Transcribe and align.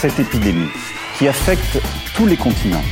Cette 0.00 0.20
épidémie 0.20 0.70
qui 1.16 1.26
affecte 1.26 1.80
tous 2.14 2.26
les 2.26 2.36
continents 2.36 2.84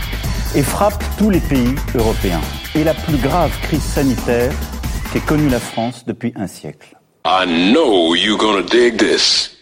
et 0.57 0.63
frappe 0.63 1.05
tous 1.17 1.31
les 1.31 1.39
pays 1.39 1.77
européens 1.95 2.41
est 2.75 2.83
la 2.83 2.95
plus 2.95 3.17
grave 3.17 3.53
crise 3.63 3.85
sanitaire 3.85 4.53
qu'ait 5.13 5.21
connue 5.21 5.49
la 5.49 5.61
France 5.61 6.05
depuis 6.05 6.33
un 6.35 6.49
siècle. 6.49 6.97
I 7.25 7.47
know 7.47 8.17
you're 8.17 8.37
gonna 8.37 8.63
dig 8.63 8.97
this. 8.99 9.57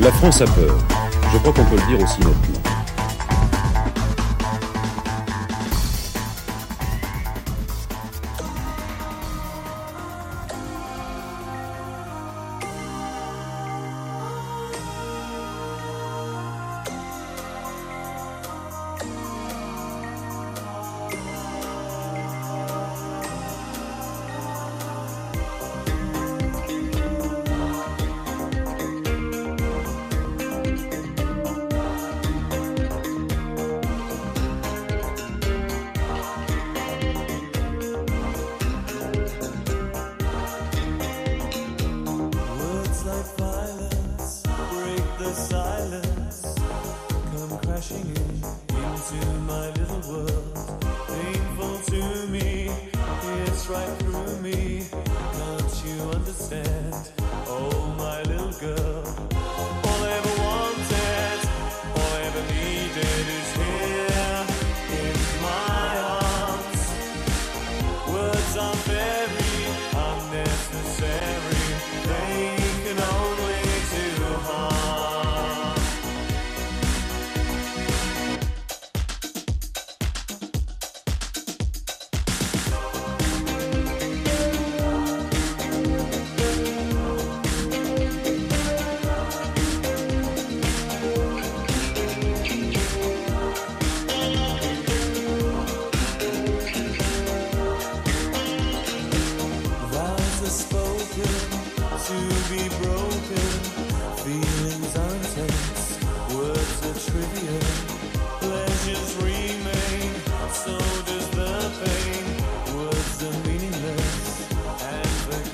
La 0.00 0.12
France 0.12 0.40
a 0.42 0.46
peur. 0.46 0.78
Je 1.32 1.38
crois 1.38 1.52
qu'on 1.52 1.64
peut 1.64 1.76
le 1.76 1.96
dire 1.96 2.04
aussi 2.04 2.20
nettement. 2.20 2.65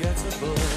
unforgettable. 0.04 0.71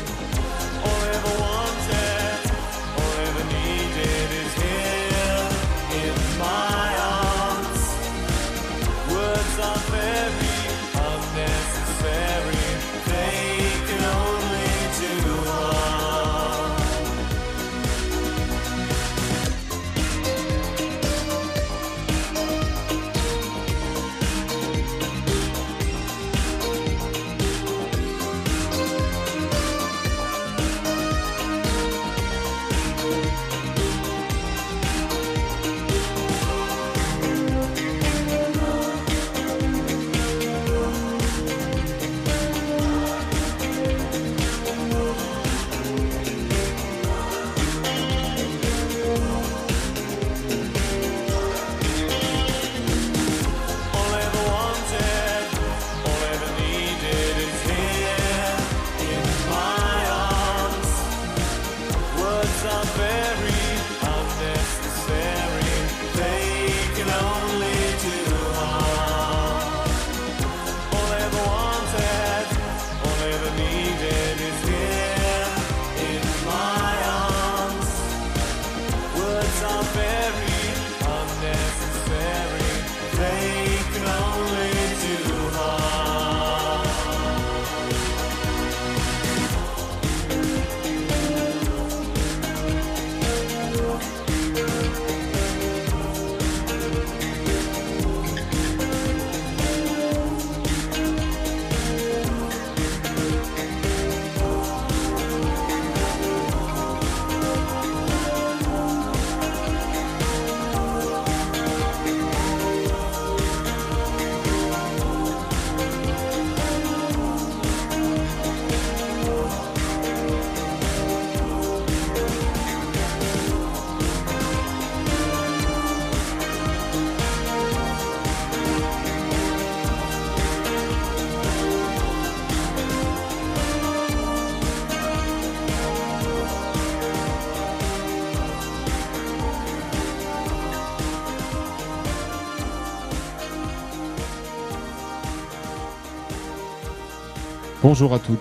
Bonjour 147.88 148.16
à 148.16 148.18
toutes, 148.18 148.40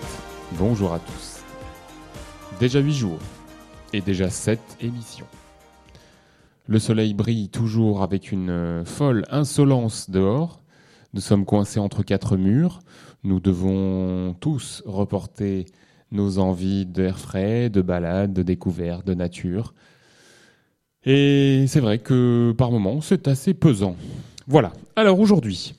bonjour 0.57 0.91
à 0.91 0.97
tous. 0.97 1.43
Déjà 2.59 2.79
8 2.79 2.93
jours 2.93 3.19
et 3.93 4.01
déjà 4.01 4.31
7 4.31 4.59
émissions. 4.81 5.27
Le 6.65 6.79
soleil 6.79 7.13
brille 7.13 7.49
toujours 7.49 8.01
avec 8.01 8.31
une 8.31 8.49
euh, 8.49 8.85
folle 8.85 9.23
insolence 9.29 10.09
dehors. 10.09 10.63
Nous 11.13 11.21
sommes 11.21 11.45
coincés 11.45 11.79
entre 11.79 12.01
quatre 12.01 12.37
murs. 12.37 12.79
Nous 13.23 13.39
devons 13.39 14.33
tous 14.39 14.81
reporter 14.87 15.67
nos 16.11 16.39
envies 16.39 16.87
d'air 16.87 17.19
frais, 17.19 17.69
de 17.69 17.83
balade, 17.83 18.33
de 18.33 18.41
découverte, 18.41 19.05
de 19.05 19.13
nature. 19.13 19.75
Et 21.03 21.65
c'est 21.67 21.81
vrai 21.81 21.99
que 21.99 22.51
par 22.57 22.71
moments, 22.71 22.99
c'est 22.99 23.27
assez 23.27 23.53
pesant. 23.53 23.95
Voilà. 24.47 24.73
Alors 24.95 25.19
aujourd'hui, 25.19 25.75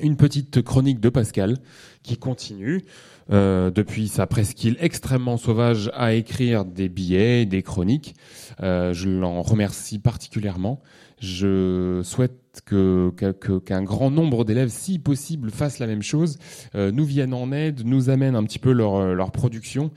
une 0.00 0.16
petite 0.16 0.62
chronique 0.62 1.00
de 1.00 1.08
Pascal 1.08 1.56
qui 2.02 2.16
continue 2.16 2.84
euh, 3.30 3.70
depuis 3.70 4.08
sa 4.08 4.26
presqu'île 4.26 4.76
extrêmement 4.80 5.36
sauvage 5.36 5.90
à 5.92 6.14
écrire 6.14 6.64
des 6.64 6.88
billets, 6.88 7.46
des 7.46 7.62
chroniques. 7.62 8.14
Euh, 8.62 8.92
je 8.92 9.08
l'en 9.08 9.42
remercie 9.42 9.98
particulièrement. 9.98 10.80
Je 11.20 12.00
souhaite 12.04 12.62
qu'un 12.64 13.82
grand 13.82 14.10
nombre 14.10 14.44
d'élèves, 14.44 14.70
si 14.70 15.00
possible, 15.00 15.50
fassent 15.50 15.80
la 15.80 15.88
même 15.88 16.02
chose, 16.02 16.38
euh, 16.76 16.92
nous 16.92 17.04
viennent 17.04 17.34
en 17.34 17.50
aide, 17.50 17.84
nous 17.84 18.08
amènent 18.08 18.36
un 18.36 18.44
petit 18.44 18.60
peu 18.60 18.70
leur, 18.70 19.32
production, 19.32 19.90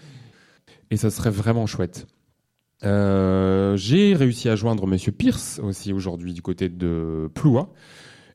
et 0.89 0.97
ça 0.97 1.11
serait 1.11 1.29
vraiment 1.29 1.67
chouette. 1.67 2.07
J'ai 2.83 4.15
réussi 4.15 4.49
à 4.49 4.55
joindre 4.55 4.87
Monsieur 4.87 5.11
Pierce 5.11 5.59
aussi 5.63 5.93
aujourd'hui 5.93 6.33
du 6.33 6.41
côté 6.41 6.69
de 6.69 7.29
Ploua. 7.35 7.71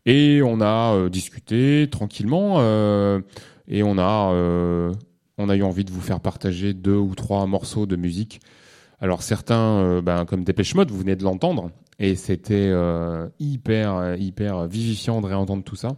Et 0.07 0.41
on 0.43 0.61
a 0.61 0.95
euh, 0.95 1.09
discuté 1.11 1.89
tranquillement 1.91 2.57
euh, 2.59 3.21
et 3.67 3.83
on 3.83 3.99
a, 3.99 4.33
euh, 4.33 4.93
on 5.37 5.49
a 5.49 5.57
eu 5.57 5.65
envie 5.65 5.85
de 5.85 5.91
vous 5.91 6.01
faire 6.01 6.21
partager 6.21 6.75
deux 6.75 6.97
ou 6.97 7.17
trois 7.17 7.47
morceaux 7.47 7.87
de 7.87 7.97
musique. 7.97 8.41
Alors 9.01 9.23
certains, 9.23 10.01
ben, 10.01 10.25
comme 10.25 10.45
Dépêche 10.45 10.75
Mode, 10.75 10.91
vous 10.91 10.99
venez 10.99 11.17
de 11.17 11.25
l'entendre 11.25 11.71
et 11.99 12.15
c'était 12.15 12.73
hyper, 13.39 14.17
hyper 14.17 14.67
vivifiant 14.67 15.21
de 15.21 15.27
réentendre 15.27 15.63
tout 15.63 15.77
ça. 15.77 15.97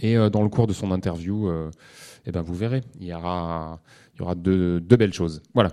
Et 0.00 0.16
dans 0.30 0.42
le 0.42 0.48
cours 0.48 0.66
de 0.66 0.72
son 0.72 0.90
interview, 0.90 1.48
eh 2.26 2.32
ben 2.32 2.42
vous 2.42 2.54
verrez, 2.54 2.80
il 2.98 3.06
y 3.06 3.14
aura, 3.14 3.80
il 4.14 4.18
y 4.18 4.22
aura 4.22 4.34
deux, 4.34 4.80
deux 4.80 4.96
belles 4.96 5.12
choses. 5.12 5.40
Voilà. 5.54 5.70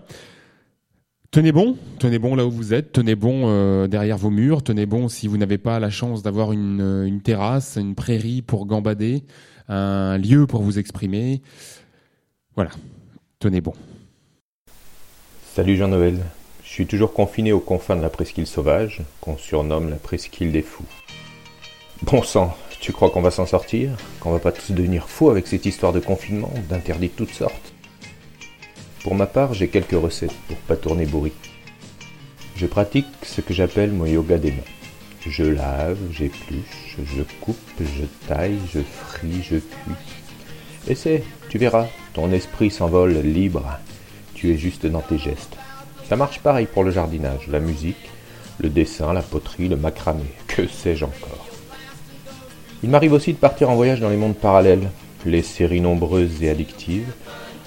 Tenez 1.38 1.52
bon, 1.52 1.78
tenez 2.00 2.18
bon 2.18 2.34
là 2.34 2.48
où 2.48 2.50
vous 2.50 2.74
êtes, 2.74 2.92
tenez 2.92 3.14
bon 3.14 3.44
euh, 3.46 3.86
derrière 3.86 4.18
vos 4.18 4.32
murs, 4.32 4.64
tenez 4.64 4.88
bon 4.88 5.08
si 5.08 5.28
vous 5.28 5.38
n'avez 5.38 5.60
pas 5.60 5.80
la 5.80 5.92
chance 5.92 6.24
d'avoir 6.24 6.52
une, 6.52 6.82
euh, 6.82 7.06
une, 7.06 7.22
terrasse, 7.22 7.78
une 7.80 7.94
prairie 7.94 8.42
pour 8.42 8.66
gambader, 8.66 9.24
un 9.68 10.18
lieu 10.18 10.48
pour 10.48 10.64
vous 10.64 10.80
exprimer. 10.80 11.44
Voilà, 12.56 12.72
tenez 13.38 13.62
bon. 13.62 13.74
Salut 15.54 15.76
Jean-Noël, 15.76 16.18
je 16.64 16.70
suis 16.70 16.88
toujours 16.88 17.14
confiné 17.14 17.52
aux 17.52 17.60
confins 17.60 17.96
de 17.96 18.02
la 18.02 18.10
presqu'île 18.10 18.48
sauvage, 18.48 19.04
qu'on 19.22 19.38
surnomme 19.38 19.92
la 19.92 19.98
presqu'île 19.98 20.52
des 20.52 20.64
fous. 20.64 20.90
Bon 22.02 22.24
sang, 22.24 22.58
tu 22.80 22.94
crois 22.94 23.12
qu'on 23.12 23.22
va 23.22 23.30
s'en 23.30 23.46
sortir? 23.46 23.92
Qu'on 24.22 24.32
va 24.32 24.40
pas 24.40 24.52
tous 24.52 24.72
devenir 24.72 25.08
fous 25.08 25.30
avec 25.30 25.46
cette 25.46 25.68
histoire 25.68 25.94
de 25.94 26.00
confinement, 26.00 26.52
d'interdits 26.68 27.10
de 27.10 27.14
toutes 27.14 27.30
sortes? 27.30 27.76
Pour 29.08 29.16
ma 29.16 29.26
part, 29.26 29.54
j'ai 29.54 29.70
quelques 29.70 29.92
recettes 29.92 30.36
pour 30.50 30.58
pas 30.58 30.76
tourner 30.76 31.06
bourri. 31.06 31.32
Je 32.58 32.66
pratique 32.66 33.08
ce 33.24 33.40
que 33.40 33.54
j'appelle 33.54 33.94
mon 33.94 34.06
yoga 34.06 34.38
des 34.38 34.52
mains. 34.52 34.58
Je 35.26 35.46
lave, 35.46 35.98
j'épluche, 36.12 36.98
je 37.16 37.24
coupe, 37.40 37.56
je 37.80 38.04
taille, 38.28 38.60
je 38.70 38.82
fris, 38.82 39.44
je 39.44 39.60
cuis. 39.60 40.90
Essaie, 40.90 41.24
tu 41.48 41.58
verras, 41.58 41.88
ton 42.12 42.34
esprit 42.34 42.70
s'envole 42.70 43.14
libre. 43.20 43.80
Tu 44.34 44.52
es 44.52 44.58
juste 44.58 44.86
dans 44.86 45.00
tes 45.00 45.18
gestes. 45.18 45.56
Ça 46.10 46.18
marche 46.18 46.42
pareil 46.42 46.66
pour 46.66 46.84
le 46.84 46.92
jardinage, 46.92 47.48
la 47.48 47.62
musique, 47.62 48.10
le 48.58 48.68
dessin, 48.68 49.14
la 49.14 49.22
poterie, 49.22 49.70
le 49.70 49.78
macramé, 49.78 50.26
que 50.48 50.68
sais-je 50.68 51.06
encore? 51.06 51.48
Il 52.84 52.90
m'arrive 52.90 53.14
aussi 53.14 53.32
de 53.32 53.38
partir 53.38 53.70
en 53.70 53.76
voyage 53.76 54.02
dans 54.02 54.10
les 54.10 54.18
mondes 54.18 54.36
parallèles, 54.36 54.90
les 55.26 55.44
séries 55.44 55.80
nombreuses 55.80 56.44
et 56.44 56.50
addictives, 56.50 57.14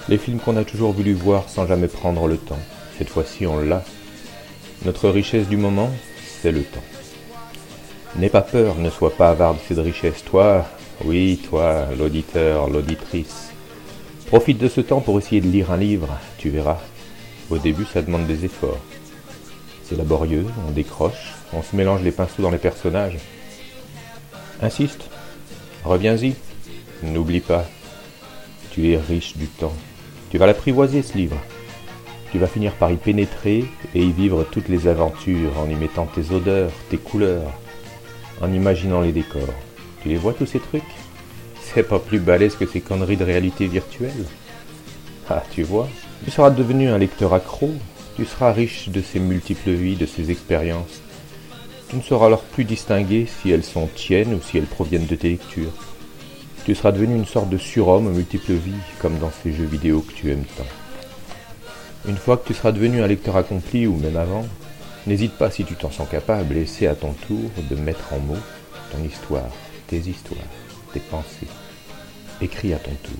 les 0.08 0.18
films 0.18 0.38
qu'on 0.38 0.56
a 0.56 0.64
toujours 0.64 0.92
voulu 0.92 1.12
voir 1.12 1.48
sans 1.48 1.66
jamais 1.66 1.88
prendre 1.88 2.26
le 2.26 2.36
temps. 2.36 2.58
Cette 2.98 3.08
fois-ci, 3.08 3.46
on 3.46 3.58
l'a. 3.60 3.84
Notre 4.84 5.08
richesse 5.08 5.48
du 5.48 5.56
moment, 5.56 5.90
c'est 6.40 6.52
le 6.52 6.62
temps. 6.62 6.82
N'aie 8.16 8.28
pas 8.28 8.42
peur, 8.42 8.76
ne 8.78 8.90
sois 8.90 9.14
pas 9.14 9.30
avare 9.30 9.54
de 9.54 9.60
cette 9.68 9.78
richesse. 9.78 10.24
Toi, 10.24 10.66
oui, 11.04 11.40
toi, 11.48 11.86
l'auditeur, 11.96 12.68
l'auditrice. 12.68 13.50
Profite 14.26 14.58
de 14.58 14.68
ce 14.68 14.80
temps 14.80 15.00
pour 15.00 15.18
essayer 15.18 15.40
de 15.40 15.48
lire 15.48 15.70
un 15.70 15.76
livre, 15.76 16.08
tu 16.38 16.50
verras. 16.50 16.78
Au 17.50 17.58
début, 17.58 17.84
ça 17.84 18.02
demande 18.02 18.26
des 18.26 18.44
efforts. 18.44 18.78
C'est 19.84 19.96
laborieux, 19.96 20.46
on 20.68 20.70
décroche, 20.70 21.34
on 21.52 21.62
se 21.62 21.74
mélange 21.74 22.02
les 22.02 22.12
pinceaux 22.12 22.42
dans 22.42 22.50
les 22.50 22.58
personnages. 22.58 23.18
Insiste, 24.62 25.02
reviens-y, 25.84 26.34
n'oublie 27.02 27.40
pas, 27.40 27.64
tu 28.70 28.92
es 28.92 28.96
riche 28.96 29.36
du 29.36 29.46
temps. 29.46 29.74
Tu 30.30 30.38
vas 30.38 30.46
l'apprivoiser 30.46 31.02
ce 31.02 31.18
livre. 31.18 31.36
Tu 32.30 32.38
vas 32.38 32.46
finir 32.46 32.72
par 32.74 32.92
y 32.92 32.96
pénétrer 32.96 33.64
et 33.96 34.02
y 34.02 34.12
vivre 34.12 34.44
toutes 34.44 34.68
les 34.68 34.86
aventures 34.86 35.58
en 35.58 35.68
y 35.68 35.74
mettant 35.74 36.06
tes 36.06 36.32
odeurs, 36.32 36.70
tes 36.88 36.98
couleurs, 36.98 37.52
en 38.40 38.52
imaginant 38.52 39.00
les 39.00 39.10
décors. 39.10 39.54
Tu 40.02 40.08
les 40.08 40.16
vois 40.16 40.32
tous 40.32 40.46
ces 40.46 40.60
trucs? 40.60 40.82
C'est 41.60 41.82
pas 41.82 41.98
plus 41.98 42.20
balèze 42.20 42.54
que 42.54 42.66
ces 42.66 42.80
conneries 42.80 43.16
de 43.16 43.24
réalité 43.24 43.66
virtuelle? 43.66 44.24
Ah, 45.28 45.42
tu 45.50 45.64
vois, 45.64 45.88
tu 46.24 46.30
seras 46.30 46.50
devenu 46.50 46.88
un 46.88 46.98
lecteur 46.98 47.34
accro, 47.34 47.72
tu 48.16 48.24
seras 48.24 48.52
riche 48.52 48.88
de 48.88 49.00
ces 49.00 49.18
multiples 49.18 49.70
vies, 49.70 49.96
de 49.96 50.06
ces 50.06 50.30
expériences. 50.30 51.00
Tu 51.88 51.96
ne 51.96 52.02
sauras 52.02 52.26
alors 52.26 52.42
plus 52.42 52.64
distinguer 52.64 53.26
si 53.26 53.50
elles 53.50 53.64
sont 53.64 53.88
tiennes 53.88 54.34
ou 54.34 54.40
si 54.40 54.58
elles 54.58 54.64
proviennent 54.64 55.06
de 55.06 55.16
tes 55.16 55.30
lectures. 55.30 55.89
Tu 56.70 56.76
seras 56.76 56.92
devenu 56.92 57.16
une 57.16 57.26
sorte 57.26 57.48
de 57.48 57.58
surhomme 57.58 58.06
aux 58.06 58.12
multiples 58.12 58.52
vies, 58.52 58.70
comme 59.00 59.18
dans 59.18 59.32
ces 59.42 59.52
jeux 59.52 59.64
vidéo 59.64 60.02
que 60.02 60.12
tu 60.12 60.30
aimes 60.30 60.44
tant. 60.56 60.62
Une 62.08 62.16
fois 62.16 62.36
que 62.36 62.46
tu 62.46 62.54
seras 62.54 62.70
devenu 62.70 63.02
un 63.02 63.08
lecteur 63.08 63.36
accompli, 63.36 63.88
ou 63.88 63.96
même 63.96 64.16
avant, 64.16 64.46
n'hésite 65.04 65.32
pas 65.32 65.50
si 65.50 65.64
tu 65.64 65.74
t'en 65.74 65.90
sens 65.90 66.08
capable, 66.08 66.56
essaie 66.56 66.86
à 66.86 66.94
ton 66.94 67.12
tour 67.26 67.50
de 67.68 67.74
mettre 67.74 68.12
en 68.12 68.20
mots 68.20 68.38
ton 68.92 69.02
histoire, 69.02 69.50
tes 69.88 69.96
histoires, 69.96 70.46
tes 70.92 71.00
pensées. 71.00 71.48
Écris 72.40 72.72
à 72.72 72.78
ton 72.78 72.92
tour. 73.02 73.18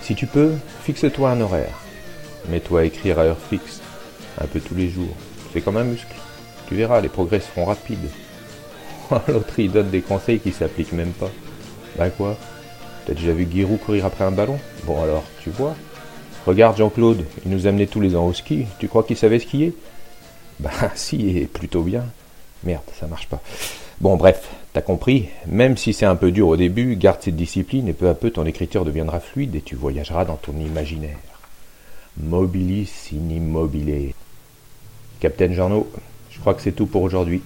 Si 0.00 0.14
tu 0.14 0.28
peux, 0.28 0.52
fixe-toi 0.84 1.32
un 1.32 1.40
horaire. 1.40 1.80
Mets-toi 2.48 2.82
à 2.82 2.84
écrire 2.84 3.18
à 3.18 3.22
heure 3.22 3.40
fixe, 3.50 3.80
un 4.40 4.46
peu 4.46 4.60
tous 4.60 4.76
les 4.76 4.88
jours. 4.88 5.16
C'est 5.52 5.62
comme 5.62 5.78
un 5.78 5.82
muscle. 5.82 6.14
Tu 6.68 6.76
verras, 6.76 7.00
les 7.00 7.08
progrès 7.08 7.40
seront 7.40 7.64
rapides. 7.64 8.08
L'autre, 9.26 9.58
il 9.58 9.72
donne 9.72 9.90
des 9.90 10.02
conseils 10.02 10.38
qui 10.38 10.52
s'appliquent 10.52 10.92
même 10.92 11.10
pas. 11.10 11.32
Bah 11.98 12.10
quoi? 12.10 12.36
T'as 13.06 13.14
déjà 13.14 13.32
vu 13.32 13.48
Giroud 13.50 13.80
courir 13.80 14.06
après 14.06 14.22
un 14.22 14.30
ballon? 14.30 14.56
Bon 14.84 15.02
alors, 15.02 15.24
tu 15.42 15.50
vois. 15.50 15.74
Regarde 16.46 16.76
Jean-Claude, 16.76 17.24
il 17.44 17.50
nous 17.50 17.66
amenait 17.66 17.88
tous 17.88 18.00
les 18.00 18.14
ans 18.14 18.24
au 18.24 18.32
ski. 18.32 18.66
Tu 18.78 18.86
crois 18.86 19.02
qu'il 19.02 19.16
savait 19.16 19.40
skier? 19.40 19.74
Bah 20.60 20.70
si, 20.96 21.38
et 21.38 21.46
plutôt 21.46 21.82
bien. 21.82 22.04
Merde, 22.64 22.82
ça 22.98 23.06
marche 23.06 23.28
pas. 23.28 23.40
Bon 24.00 24.16
bref, 24.16 24.48
t'as 24.72 24.80
compris, 24.80 25.28
même 25.46 25.76
si 25.76 25.92
c'est 25.92 26.06
un 26.06 26.16
peu 26.16 26.32
dur 26.32 26.48
au 26.48 26.56
début, 26.56 26.96
garde 26.96 27.18
cette 27.20 27.36
discipline 27.36 27.86
et 27.86 27.92
peu 27.92 28.08
à 28.08 28.14
peu 28.14 28.30
ton 28.30 28.44
écriture 28.44 28.84
deviendra 28.84 29.20
fluide 29.20 29.54
et 29.54 29.60
tu 29.60 29.76
voyageras 29.76 30.24
dans 30.24 30.36
ton 30.36 30.56
imaginaire. 30.58 31.18
Mobilis 32.16 33.10
in 33.12 33.30
immobile. 33.30 34.14
Capitaine 35.20 35.52
Jeannot, 35.52 35.88
je 36.30 36.40
crois 36.40 36.54
que 36.54 36.62
c'est 36.62 36.72
tout 36.72 36.86
pour 36.86 37.02
aujourd'hui. 37.02 37.42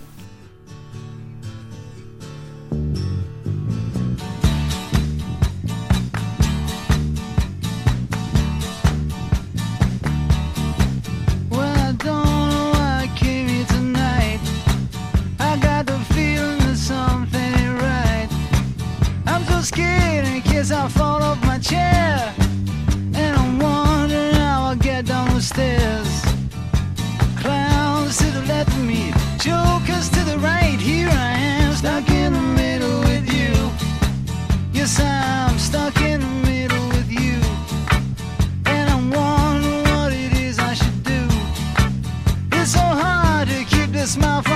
my 44.16 44.52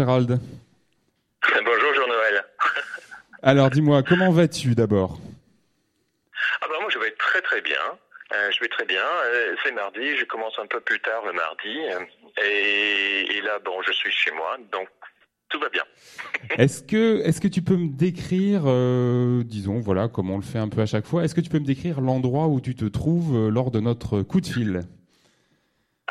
Gérald. 0.00 0.40
Bonjour 1.42 1.94
Jean-Noël. 1.94 2.42
Alors 3.42 3.68
dis-moi, 3.68 4.02
comment 4.02 4.30
vas-tu 4.30 4.74
d'abord? 4.74 5.18
Ah 6.62 6.66
bah 6.70 6.76
moi 6.80 6.88
je 6.90 6.98
vais 6.98 7.10
très 7.18 7.42
très 7.42 7.60
bien. 7.60 7.76
Euh, 8.32 8.50
je 8.50 8.60
vais 8.60 8.68
très 8.68 8.86
bien. 8.86 9.02
Euh, 9.26 9.54
c'est 9.62 9.72
mardi, 9.72 10.16
je 10.18 10.24
commence 10.24 10.58
un 10.58 10.66
peu 10.66 10.80
plus 10.80 11.00
tard 11.00 11.22
le 11.26 11.34
mardi. 11.34 11.76
euh, 11.92 12.42
et, 12.42 13.36
et 13.36 13.42
là, 13.42 13.58
bon, 13.62 13.72
je 13.86 13.92
suis 13.92 14.10
chez 14.10 14.30
moi, 14.30 14.56
donc 14.72 14.88
tout 15.50 15.60
va 15.60 15.68
bien. 15.68 15.82
Est-ce 16.56 16.82
que, 16.82 17.20
est-ce 17.26 17.42
que 17.42 17.48
tu 17.48 17.60
peux 17.60 17.76
me 17.76 17.88
décrire, 17.88 18.62
disons, 19.44 19.80
voilà, 19.80 20.08
comme 20.08 20.30
on 20.30 20.36
le 20.36 20.42
fait 20.42 20.58
un 20.60 20.68
peu 20.70 20.80
à 20.80 20.86
chaque 20.86 21.04
fois, 21.04 21.24
est-ce 21.24 21.34
que 21.34 21.42
tu 21.42 21.50
peux 21.50 21.58
me 21.58 21.66
décrire 21.66 22.00
l'endroit 22.00 22.46
où 22.46 22.62
tu 22.62 22.74
te 22.74 22.86
trouves 22.86 23.48
lors 23.50 23.70
de 23.70 23.80
notre 23.80 24.22
coup 24.22 24.40
de 24.40 24.46
fil? 24.46 24.80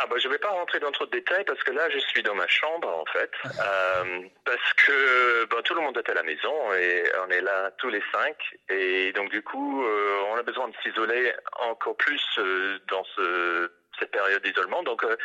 Ah 0.02 0.06
bah 0.08 0.16
je 0.18 0.30
vais 0.30 0.38
pas 0.38 0.50
rentrer 0.50 0.80
dans 0.80 0.92
trop 0.94 1.06
de 1.06 1.12
détails 1.12 1.44
parce 1.44 1.62
que 1.62 1.72
là 1.72 1.90
je 1.90 2.00
suis 2.00 2.24
dans 2.24 2.34
ma 2.34 2.48
chambre 2.48 2.88
en 2.88 3.04
fait. 3.12 3.32
Euh, 3.46 4.22
parce 4.46 4.74
que 4.74 5.46
bah, 5.46 5.58
tout 5.62 5.76
le 5.76 5.82
monde 5.82 5.98
est 5.98 6.10
à 6.10 6.14
la 6.14 6.24
maison 6.24 6.74
et 6.74 7.04
on 7.28 7.30
est 7.30 7.42
là 7.42 7.72
tous 7.78 7.90
les 7.90 8.02
cinq. 8.14 8.38
Et 8.70 9.12
donc 9.12 9.30
du 9.30 9.42
coup 9.42 9.84
euh, 9.84 10.22
on 10.32 10.38
a 10.38 10.44
besoin 10.44 10.70
de 10.70 10.74
s'isoler 10.82 11.34
encore 11.70 11.98
plus 11.98 12.24
euh, 12.38 12.80
dans 12.88 13.04
ce, 13.16 13.70
cette 14.00 14.12
période 14.12 14.42
d'isolement. 14.42 14.84
Donc 14.84 15.04
euh, 15.04 15.18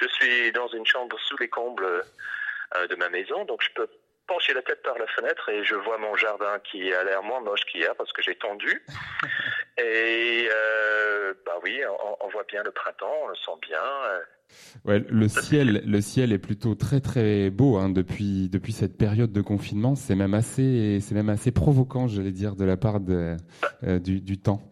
je 0.00 0.08
suis 0.08 0.50
dans 0.52 0.68
une 0.68 0.86
chambre 0.86 1.18
sous 1.20 1.36
les 1.36 1.50
combles 1.50 1.84
euh, 1.84 2.86
de 2.86 2.94
ma 2.96 3.10
maison. 3.10 3.44
Donc 3.44 3.62
je 3.62 3.70
peux 3.74 3.86
pencher 4.26 4.54
la 4.54 4.62
tête 4.62 4.82
par 4.82 4.98
la 4.98 5.06
fenêtre 5.08 5.48
et 5.50 5.62
je 5.62 5.74
vois 5.74 5.98
mon 5.98 6.16
jardin 6.16 6.58
qui 6.60 6.92
a 6.92 7.04
l'air 7.04 7.22
moins 7.22 7.40
moche 7.40 7.64
qu'hier 7.66 7.94
parce 7.96 8.12
que 8.12 8.22
j'ai 8.22 8.34
tendu 8.34 8.82
et 9.78 10.48
euh, 10.52 11.34
bah 11.44 11.54
oui 11.62 11.80
on, 11.88 12.26
on 12.26 12.28
voit 12.30 12.44
bien 12.48 12.62
le 12.62 12.70
printemps 12.70 13.12
on 13.24 13.28
le 13.28 13.34
sent 13.36 13.52
bien 13.68 13.78
euh, 13.82 14.18
Ouais, 14.84 15.02
le 15.10 15.26
ciel, 15.28 15.82
le 15.84 16.00
ciel 16.00 16.32
est 16.32 16.38
plutôt 16.38 16.76
très 16.76 17.00
très 17.00 17.50
beau 17.50 17.76
hein, 17.78 17.88
depuis 17.88 18.48
depuis 18.48 18.72
cette 18.72 18.96
période 18.96 19.32
de 19.32 19.40
confinement. 19.40 19.96
C'est 19.96 20.14
même 20.14 20.34
assez, 20.34 21.00
c'est 21.00 21.16
même 21.16 21.28
assez 21.30 21.50
provoquant, 21.50 22.06
j'allais 22.06 22.30
dire, 22.30 22.54
de 22.54 22.64
la 22.64 22.76
part 22.76 23.00
de, 23.00 23.36
euh, 23.82 23.98
du, 23.98 24.20
du 24.20 24.38
temps. 24.38 24.62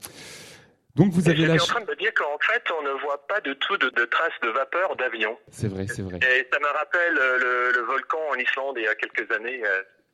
Donc 0.95 1.13
vous 1.13 1.29
avez 1.29 1.39
la, 1.39 1.55
J'étais 1.55 1.63
en 1.63 1.65
ch- 1.65 1.69
train 1.75 1.81
de 1.85 1.91
me 1.91 1.97
dire 1.97 2.15
qu'en 2.15 2.39
fait, 2.41 2.63
on 2.79 2.83
ne 2.85 2.91
voit 3.03 3.27
pas 3.27 3.41
du 3.41 3.57
tout 3.57 3.77
de, 3.79 3.89
de 3.91 4.05
traces 4.05 4.39
de 4.45 4.49
vapeur 4.51 4.95
d'avion. 4.95 5.37
c'est 5.51 5.67
vrai, 5.67 5.89
c'est 5.89 6.03
vrai. 6.03 6.19
Et 6.23 6.47
ça 6.53 6.61
me 6.61 6.67
rappelle 6.79 7.19
euh, 7.19 7.39
le, 7.73 7.73
le 7.81 7.85
volcan 7.85 8.21
en 8.31 8.37
Islande 8.37 8.77
il 8.79 8.85
y 8.85 8.89
a 8.89 8.95
quelques 8.95 9.29
années. 9.35 9.61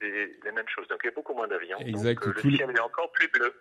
C'est 0.00 0.09
les 0.45 0.52
mêmes 0.52 0.64
choses. 0.75 0.88
Donc 0.88 1.00
il 1.04 1.07
y 1.07 1.11
a 1.11 1.14
beaucoup 1.14 1.35
moins 1.35 1.47
d'avions. 1.49 1.78
Exact. 1.80 2.25
Donc, 2.25 2.35
Tous 2.37 2.45
le 2.47 2.50
les- 2.52 2.57
ciel 2.59 2.71
est 2.71 2.80
encore 2.80 3.11
plus 3.12 3.28
bleu. 3.33 3.52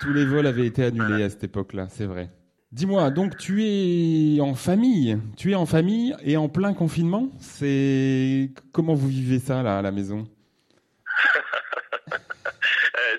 Tous 0.00 0.12
les 0.12 0.24
vols 0.24 0.46
avaient 0.46 0.66
été 0.66 0.84
annulés 0.84 1.24
à 1.24 1.30
cette 1.30 1.44
époque-là, 1.44 1.88
c'est 1.88 2.06
vrai. 2.06 2.30
Dis-moi, 2.70 3.10
donc 3.10 3.36
tu 3.38 3.64
es 3.64 4.40
en 4.40 4.54
famille, 4.54 5.18
tu 5.36 5.52
es 5.52 5.54
en 5.54 5.64
famille 5.66 6.14
et 6.22 6.36
en 6.36 6.48
plein 6.50 6.74
confinement. 6.74 7.30
C'est 7.38 8.50
comment 8.72 8.94
vous 8.94 9.08
vivez 9.08 9.38
ça 9.38 9.62
là 9.62 9.78
à 9.78 9.82
la 9.82 9.90
maison? 9.90 10.28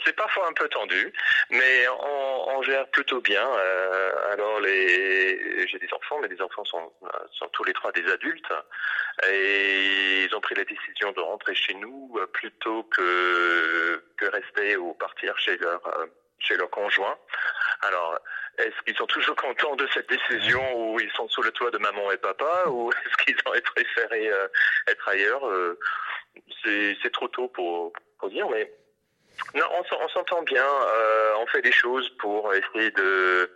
C'est 0.10 0.16
parfois 0.16 0.48
un 0.48 0.54
peu 0.54 0.68
tendu, 0.70 1.14
mais 1.52 1.88
on, 1.88 2.58
on 2.58 2.64
gère 2.64 2.88
plutôt 2.90 3.22
bien. 3.22 3.48
Euh, 3.48 4.34
alors 4.34 4.60
les, 4.60 5.68
j'ai 5.68 5.78
des 5.78 5.94
enfants, 5.94 6.18
mais 6.20 6.28
les 6.28 6.42
enfants 6.42 6.66
sont, 6.66 6.92
euh, 7.04 7.08
sont 7.34 7.48
tous 7.50 7.64
les 7.64 7.74
trois 7.74 7.92
des 7.92 8.10
adultes, 8.12 8.52
et 9.30 10.24
ils 10.24 10.36
ont 10.36 10.42
pris 10.42 10.56
la 10.56 10.64
décision 10.64 11.12
de 11.12 11.20
rentrer 11.20 11.54
chez 11.54 11.76
nous 11.76 12.16
euh, 12.18 12.26
plutôt 12.26 12.84
que 12.84 14.04
que 14.18 14.26
rester 14.26 14.78
ou 14.78 14.96
partir 14.96 15.38
chez 15.38 15.58
leur 15.58 15.82
chez 16.40 16.58
leur 16.58 16.72
conjoint. 16.72 17.18
Alors, 17.82 18.18
est-ce 18.58 18.82
qu'ils 18.84 18.96
sont 18.96 19.06
toujours 19.06 19.36
contents 19.36 19.76
de 19.76 19.88
cette 19.94 20.10
décision 20.10 20.62
ou 20.76 21.00
ils 21.00 21.12
sont 21.12 21.28
sous 21.30 21.44
le 21.44 21.52
toit 21.52 21.70
de 21.70 21.78
maman 21.78 22.12
et 22.12 22.18
papa 22.18 22.64
ou 22.68 22.92
est-ce 22.92 23.26
qu'ils 23.26 23.38
auraient 23.46 23.62
préféré 23.62 24.30
euh, 24.30 24.48
être 24.88 25.08
ailleurs 25.08 25.46
Euh, 25.48 25.78
C'est 26.64 26.98
c'est 27.04 27.12
trop 27.12 27.28
tôt 27.28 27.48
pour, 27.50 27.94
pour 28.18 28.30
dire, 28.30 28.50
mais 28.50 28.72
non, 29.56 29.66
on 29.72 29.84
s'en- 29.86 30.00
on 30.02 30.10
s'entend 30.10 30.42
bien. 30.44 30.66
euh, 30.66 31.34
on 31.38 31.48
fait 31.48 31.62
des 31.62 31.72
choses 31.72 32.10
pour 32.20 32.54
essayer 32.54 32.92
de 32.92 33.52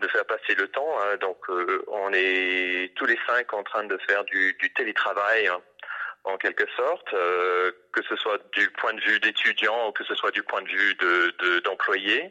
de 0.00 0.08
faire 0.08 0.26
passer 0.26 0.54
le 0.54 0.68
temps. 0.68 0.94
hein. 1.00 1.16
donc, 1.16 1.38
euh, 1.48 1.82
on 1.88 2.10
est 2.12 2.92
tous 2.96 3.06
les 3.06 3.18
cinq 3.26 3.54
en 3.54 3.62
train 3.62 3.84
de 3.84 3.96
faire 4.06 4.24
du, 4.24 4.52
du 4.60 4.70
télétravail, 4.74 5.46
hein, 5.48 5.58
en 6.24 6.36
quelque 6.36 6.64
sorte, 6.76 7.14
euh, 7.14 7.72
que 7.92 8.02
ce 8.02 8.14
soit 8.16 8.36
du 8.52 8.68
point 8.72 8.92
de 8.92 9.00
vue 9.00 9.18
d'étudiant 9.20 9.88
ou 9.88 9.92
que 9.92 10.04
ce 10.04 10.14
soit 10.14 10.32
du 10.32 10.42
point 10.42 10.60
de 10.60 10.68
vue 10.68 10.94
de 10.96 11.34
de- 11.38 11.58
d'employé. 11.60 12.30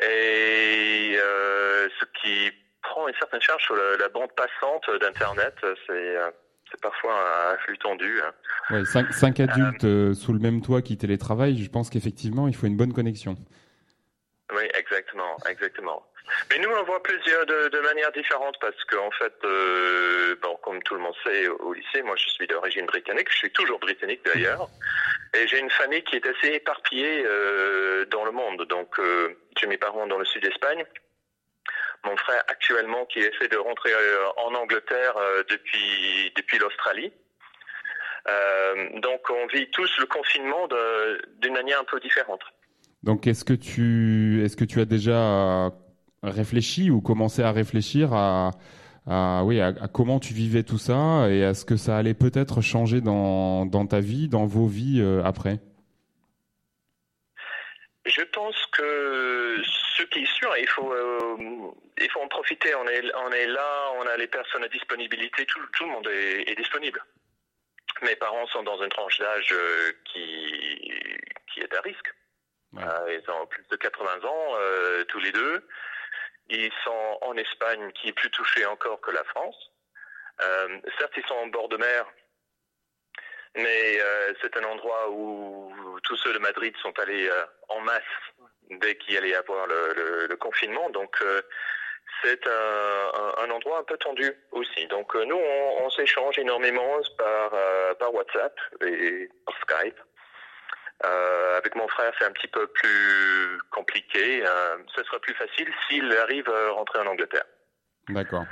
Et 0.00 1.16
euh, 1.18 1.88
ce 1.98 2.04
qui 2.20 2.52
prend 2.82 3.08
une 3.08 3.14
certaine 3.16 3.42
charge 3.42 3.62
sur 3.64 3.74
la, 3.76 3.96
la 3.98 4.08
bande 4.08 4.32
passante 4.34 4.88
d'Internet, 5.00 5.54
c'est 5.86 6.16
euh, 6.16 6.30
c'est 6.70 6.80
parfois 6.80 7.14
un 7.52 7.56
flux 7.58 7.78
tendu. 7.78 8.20
hein. 8.20 8.32
Ouais, 8.70 8.84
cinq, 8.84 9.12
cinq 9.12 9.40
adultes 9.40 9.84
euh, 9.84 10.14
sous 10.14 10.32
le 10.32 10.38
même 10.38 10.62
toit 10.62 10.82
qui 10.82 10.96
télétravaillent. 10.96 11.62
Je 11.62 11.70
pense 11.70 11.90
qu'effectivement, 11.90 12.48
il 12.48 12.54
faut 12.54 12.66
une 12.66 12.76
bonne 12.76 12.92
connexion. 12.92 13.36
Oui, 14.52 14.64
exactement, 14.74 15.36
exactement. 15.48 16.06
Mais 16.50 16.58
nous, 16.58 16.68
on 16.68 16.84
voit 16.84 17.02
plusieurs 17.02 17.44
de, 17.46 17.68
de 17.68 17.80
manière 17.80 18.12
différente 18.12 18.56
parce 18.60 18.84
qu'en 18.84 19.10
fait, 19.12 19.32
euh, 19.44 20.36
bon, 20.42 20.56
comme 20.62 20.80
tout 20.82 20.94
le 20.94 21.00
monde 21.00 21.14
sait 21.24 21.48
au 21.48 21.72
lycée, 21.72 22.02
moi, 22.02 22.14
je 22.16 22.28
suis 22.28 22.46
d'origine 22.46 22.86
britannique. 22.86 23.28
Je 23.30 23.36
suis 23.38 23.50
toujours 23.50 23.80
britannique 23.80 24.20
d'ailleurs, 24.24 24.68
et 25.34 25.46
j'ai 25.48 25.58
une 25.58 25.70
famille 25.70 26.02
qui 26.04 26.16
est 26.16 26.26
assez 26.26 26.54
éparpillée 26.54 27.24
euh, 27.26 28.04
dans 28.06 28.24
le 28.24 28.30
monde. 28.30 28.64
Donc, 28.68 28.98
euh, 28.98 29.34
j'ai 29.58 29.66
mes 29.66 29.78
parents 29.78 30.06
dans 30.06 30.18
le 30.18 30.24
sud 30.24 30.42
d'Espagne. 30.42 30.84
Mon 32.04 32.16
frère 32.16 32.42
actuellement 32.48 33.04
qui 33.06 33.18
essaie 33.18 33.48
de 33.48 33.58
rentrer 33.58 33.92
euh, 33.92 34.28
en 34.38 34.54
Angleterre 34.54 35.14
euh, 35.18 35.42
depuis 35.50 36.32
depuis 36.34 36.58
l'Australie. 36.58 37.12
Euh, 38.26 39.00
donc, 39.00 39.20
on 39.28 39.46
vit 39.48 39.70
tous 39.70 39.90
le 39.98 40.06
confinement 40.06 40.66
d'une 41.42 41.52
manière 41.52 41.78
un 41.78 41.84
peu 41.84 42.00
différente. 42.00 42.40
Donc, 43.02 43.26
est-ce 43.26 43.44
que 43.44 43.52
tu, 43.52 44.42
est-ce 44.42 44.56
que 44.56 44.64
tu 44.64 44.80
as 44.80 44.86
déjà 44.86 45.70
réfléchi 46.22 46.90
ou 46.90 47.02
commencé 47.02 47.42
à 47.42 47.52
réfléchir 47.52 48.14
à, 48.14 48.52
à 49.06 49.42
oui, 49.44 49.60
à, 49.60 49.68
à 49.68 49.88
comment 49.88 50.20
tu 50.20 50.32
vivais 50.32 50.62
tout 50.62 50.78
ça 50.78 51.28
et 51.28 51.44
à 51.44 51.52
ce 51.52 51.66
que 51.66 51.76
ça 51.76 51.98
allait 51.98 52.14
peut-être 52.14 52.62
changer 52.62 53.02
dans, 53.02 53.66
dans 53.66 53.86
ta 53.86 54.00
vie, 54.00 54.28
dans 54.28 54.46
vos 54.46 54.66
vies 54.66 55.02
après? 55.24 55.60
Je 58.06 58.22
pense 58.32 58.56
que 58.72 59.62
ce 60.00 60.06
qui 60.06 60.20
est 60.20 60.34
sûr, 60.34 60.56
il 60.56 60.68
faut, 60.68 60.92
euh, 60.92 61.72
il 61.98 62.10
faut 62.10 62.20
en 62.20 62.28
profiter. 62.28 62.74
On 62.74 62.86
est, 62.88 63.02
on 63.14 63.30
est 63.30 63.46
là, 63.46 63.92
on 63.96 64.06
a 64.06 64.16
les 64.16 64.26
personnes 64.26 64.64
à 64.64 64.68
disponibilité, 64.68 65.44
tout, 65.46 65.60
tout 65.76 65.84
le 65.84 65.90
monde 65.90 66.08
est, 66.08 66.50
est 66.50 66.54
disponible. 66.54 67.02
Mes 68.02 68.16
parents 68.16 68.46
sont 68.46 68.62
dans 68.62 68.82
une 68.82 68.88
tranche 68.88 69.18
d'âge 69.18 69.52
euh, 69.52 69.92
qui, 70.04 70.92
qui 71.52 71.60
est 71.60 71.74
à 71.74 71.80
risque. 71.82 72.14
Ouais. 72.72 72.82
Euh, 72.82 73.20
ils 73.20 73.30
ont 73.30 73.46
plus 73.46 73.64
de 73.68 73.76
80 73.76 74.24
ans, 74.24 74.54
euh, 74.54 75.04
tous 75.04 75.18
les 75.20 75.32
deux. 75.32 75.68
Ils 76.48 76.72
sont 76.84 77.18
en 77.20 77.36
Espagne, 77.36 77.92
qui 77.92 78.08
est 78.08 78.12
plus 78.12 78.30
touchée 78.30 78.64
encore 78.66 79.00
que 79.00 79.10
la 79.10 79.24
France. 79.24 79.56
Certes, 80.98 81.12
ils 81.16 81.26
sont 81.26 81.34
en 81.34 81.46
bord 81.48 81.68
de 81.68 81.76
mer, 81.76 82.06
mais 83.54 84.00
c'est 84.40 84.56
un 84.56 84.64
endroit 84.64 85.10
où 85.10 85.98
tous 86.02 86.16
ceux 86.16 86.32
de 86.32 86.38
Madrid 86.38 86.74
sont 86.80 86.98
allés 86.98 87.30
en 87.68 87.80
masse 87.80 88.02
dès 88.70 88.96
qu'il 88.96 89.16
allait 89.16 89.30
y 89.30 89.34
avoir 89.34 89.66
le, 89.66 89.92
le- 89.96 90.26
le 90.28 90.36
confinement. 90.36 90.88
Donc, 90.90 91.16
euh, 91.22 91.42
c'est 92.22 92.46
un, 92.46 93.42
un- 93.44 93.50
endroit 93.50 93.78
un 93.80 93.82
peu 93.84 93.96
tendu 93.96 94.30
aussi. 94.52 94.86
Donc, 94.88 95.14
euh, 95.16 95.24
nous, 95.24 95.36
on, 95.36 95.84
on 95.84 95.90
s'échange 95.90 96.38
énormément 96.38 96.98
par, 97.18 97.50
euh, 97.54 97.94
par 97.94 98.14
WhatsApp 98.14 98.58
et 98.86 99.28
par 99.46 99.54
Skype. 99.62 99.98
Euh, 101.04 101.56
avec 101.56 101.74
mon 101.76 101.88
frère, 101.88 102.12
c'est 102.18 102.26
un 102.26 102.32
petit 102.32 102.48
peu 102.48 102.66
plus 102.66 103.58
compliqué. 103.70 104.42
Euh, 104.44 104.76
ce 104.94 105.02
sera 105.04 105.18
plus 105.18 105.34
facile 105.34 105.68
s'il 105.88 106.12
arrive 106.18 106.48
à 106.50 106.70
rentrer 106.72 106.98
en 107.00 107.06
Angleterre. 107.06 107.44
D'accord. 108.10 108.44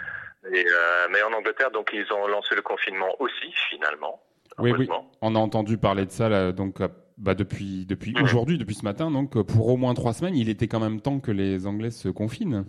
Euh, 0.47 1.09
mais 1.11 1.23
en 1.23 1.33
Angleterre, 1.35 1.71
donc, 1.71 1.91
ils 1.93 2.11
ont 2.13 2.27
lancé 2.27 2.55
le 2.55 2.63
confinement 2.63 3.15
aussi, 3.21 3.53
finalement. 3.69 4.23
Oui, 4.59 4.73
oui. 4.73 4.89
On 5.21 5.35
a 5.37 5.39
entendu 5.39 5.77
parler 5.79 6.07
de 6.07 6.11
ça 6.11 6.29
là, 6.29 6.53
donc 6.53 6.81
bah, 7.19 7.35
depuis 7.35 7.85
depuis 7.87 8.15
Mhm. 8.15 8.23
aujourd'hui, 8.23 8.59
depuis 8.59 8.75
ce 8.75 8.85
matin. 8.85 9.11
Donc 9.11 9.41
pour 9.47 9.69
au 9.69 9.77
moins 9.77 9.95
trois 9.95 10.13
semaines, 10.15 10.37
il 10.37 10.49
était 10.49 10.69
quand 10.69 10.81
même 10.81 11.01
temps 11.01 11.21
que 11.21 11.31
les 11.31 11.67
Anglais 11.67 11.91
se 11.91 12.09
confinent. 12.09 12.64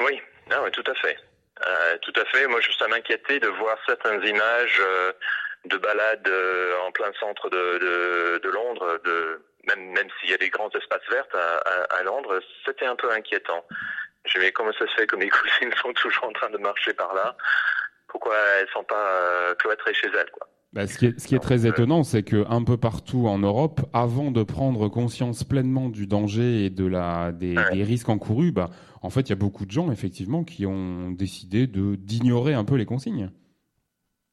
Oui, 0.00 0.20
ah 0.50 0.62
ouais, 0.62 0.70
tout 0.70 0.84
à 0.86 0.94
fait. 0.94 1.16
Euh, 1.66 1.98
tout 2.02 2.12
à 2.16 2.24
fait. 2.26 2.46
Moi, 2.48 2.60
je 2.60 2.72
ça 2.72 2.88
m'inquiétait 2.88 3.38
de 3.40 3.46
voir 3.48 3.76
certaines 3.86 4.22
images 4.24 4.80
euh, 4.80 5.12
de 5.66 5.76
balades 5.76 6.26
euh, 6.28 6.74
en 6.86 6.90
plein 6.92 7.12
centre 7.20 7.48
de, 7.48 7.78
de, 7.78 8.38
de 8.42 8.48
Londres, 8.50 9.00
de, 9.04 9.40
même, 9.68 9.92
même 9.92 10.08
s'il 10.20 10.30
y 10.30 10.34
a 10.34 10.36
des 10.38 10.50
grands 10.50 10.68
espaces 10.70 11.08
verts 11.10 11.26
à, 11.32 11.94
à, 11.94 11.98
à 12.00 12.02
Londres, 12.02 12.40
c'était 12.66 12.86
un 12.86 12.96
peu 12.96 13.10
inquiétant. 13.12 13.64
Je 14.26 14.38
me 14.40 14.50
comment 14.50 14.72
ça 14.72 14.86
se 14.86 14.94
fait 14.94 15.06
que 15.06 15.16
mes 15.16 15.28
cousines 15.36 15.72
sont 15.80 15.92
toujours 15.92 16.24
en 16.24 16.32
train 16.32 16.50
de 16.50 16.58
marcher 16.58 16.92
par 16.92 17.14
là? 17.14 17.36
Pourquoi 18.08 18.36
elles 18.58 18.68
sont 18.72 18.84
pas 18.84 19.54
cloîtrées 19.58 19.94
chez 19.94 20.08
elles 20.08 20.30
quoi? 20.30 20.48
Bah, 20.74 20.88
ce 20.88 20.98
qui 20.98 21.06
est, 21.06 21.20
ce 21.20 21.28
qui 21.28 21.36
est 21.36 21.38
très 21.40 21.66
étonnant, 21.66 22.02
c'est 22.02 22.24
que 22.24 22.44
un 22.50 22.64
peu 22.64 22.76
partout 22.76 23.28
en 23.28 23.38
Europe, 23.38 23.80
avant 23.92 24.32
de 24.32 24.42
prendre 24.42 24.88
conscience 24.88 25.44
pleinement 25.44 25.88
du 25.88 26.08
danger 26.08 26.64
et 26.64 26.70
de 26.70 26.84
la 26.84 27.30
des, 27.30 27.56
Ouais. 27.56 27.70
des 27.76 27.84
risques 27.84 28.08
encourus, 28.08 28.50
bah, 28.50 28.70
en 29.00 29.08
fait, 29.10 29.20
il 29.22 29.30
y 29.30 29.32
a 29.32 29.36
beaucoup 29.36 29.66
de 29.66 29.70
gens 29.70 29.92
effectivement 29.92 30.42
qui 30.42 30.66
ont 30.66 31.12
décidé 31.12 31.68
de 31.68 31.94
d'ignorer 31.94 32.54
un 32.54 32.64
peu 32.64 32.74
les 32.74 32.86
consignes. 32.86 33.30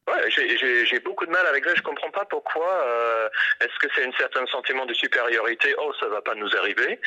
Ouais, 0.08 0.28
j'ai 0.30 0.98
beaucoup 1.00 1.24
de 1.26 1.30
mal 1.30 1.46
avec 1.46 1.64
ça. 1.64 1.74
Je 1.76 1.82
comprends 1.82 2.10
pas 2.10 2.24
pourquoi. 2.28 2.66
Euh, 2.86 3.28
Est-ce 3.60 3.78
que 3.78 3.86
c'est 3.94 4.04
un 4.04 4.10
certain 4.18 4.44
sentiment 4.46 4.84
de 4.84 4.94
supériorité? 4.94 5.68
Oh, 5.78 5.92
ça 6.00 6.08
va 6.08 6.20
pas 6.22 6.34
nous 6.34 6.48
arriver. 6.58 6.98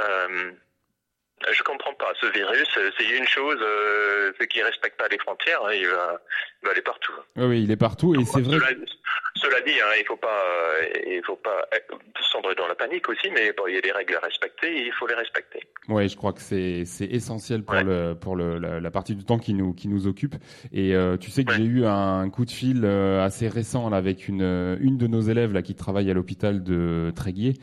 Euh, 0.00 0.50
je 1.52 1.62
comprends 1.62 1.94
pas. 1.94 2.12
Ce 2.20 2.26
virus, 2.32 2.68
euh, 2.78 2.90
c'est 2.98 3.08
une 3.16 3.26
chose, 3.26 3.58
euh, 3.62 4.32
c'est 4.38 4.46
qu'il 4.46 4.62
respecte 4.62 4.98
pas 4.98 5.08
les 5.08 5.18
frontières. 5.18 5.60
hein, 5.64 5.72
il, 5.74 5.86
va, 5.86 6.20
il 6.62 6.66
va 6.66 6.72
aller 6.72 6.82
partout. 6.82 7.12
Oui, 7.36 7.44
oui, 7.46 7.62
il 7.64 7.70
est 7.70 7.76
partout 7.76 8.14
et 8.14 8.24
c'est 8.24 8.40
vrai. 8.42 8.58
Cela, 8.58 8.68
cela 9.36 9.60
dit, 9.62 9.72
hein, 9.80 9.92
il 9.98 10.04
faut 10.06 10.16
pas, 10.16 10.28
euh, 10.28 10.84
il 11.06 11.22
faut 11.24 11.36
pas 11.36 11.64
euh, 11.74 11.96
sombrer 12.30 12.54
dans 12.54 12.66
la 12.66 12.74
panique 12.74 13.08
aussi, 13.08 13.30
mais 13.32 13.52
bon, 13.56 13.66
il 13.68 13.74
y 13.74 13.78
a 13.78 13.80
des 13.80 13.92
règles 13.92 14.16
à 14.16 14.20
respecter, 14.20 14.66
et 14.70 14.86
il 14.86 14.92
faut 14.92 15.06
les 15.06 15.14
respecter. 15.14 15.60
Oui, 15.88 16.08
je 16.08 16.16
crois 16.16 16.32
que 16.32 16.40
c'est 16.40 16.84
essentiel 17.10 17.62
pour 17.64 17.74
Ouais. 17.74 17.84
le 17.84 18.14
pour 18.14 18.36
le 18.36 18.58
la, 18.58 18.78
la 18.80 18.90
partie 18.90 19.14
du 19.16 19.24
temps 19.24 19.38
qui 19.38 19.54
nous 19.54 19.72
qui 19.72 19.88
nous 19.88 20.06
occupe. 20.06 20.34
Et 20.72 20.94
euh, 20.94 21.16
tu 21.16 21.30
sais 21.30 21.44
que 21.44 21.50
Ouais. 21.52 21.56
j'ai 21.58 21.64
eu 21.64 21.86
un 21.86 22.28
coup 22.30 22.44
de 22.44 22.50
fil 22.50 22.84
assez 22.84 23.48
récent 23.48 23.88
là, 23.88 23.96
avec 23.96 24.28
une 24.28 24.76
une 24.80 24.98
de 24.98 25.06
nos 25.06 25.20
élèves 25.22 25.52
là 25.52 25.62
qui 25.62 25.74
travaille 25.74 26.10
à 26.10 26.14
l'hôpital 26.14 26.62
de 26.62 27.10
Tréguier. 27.16 27.54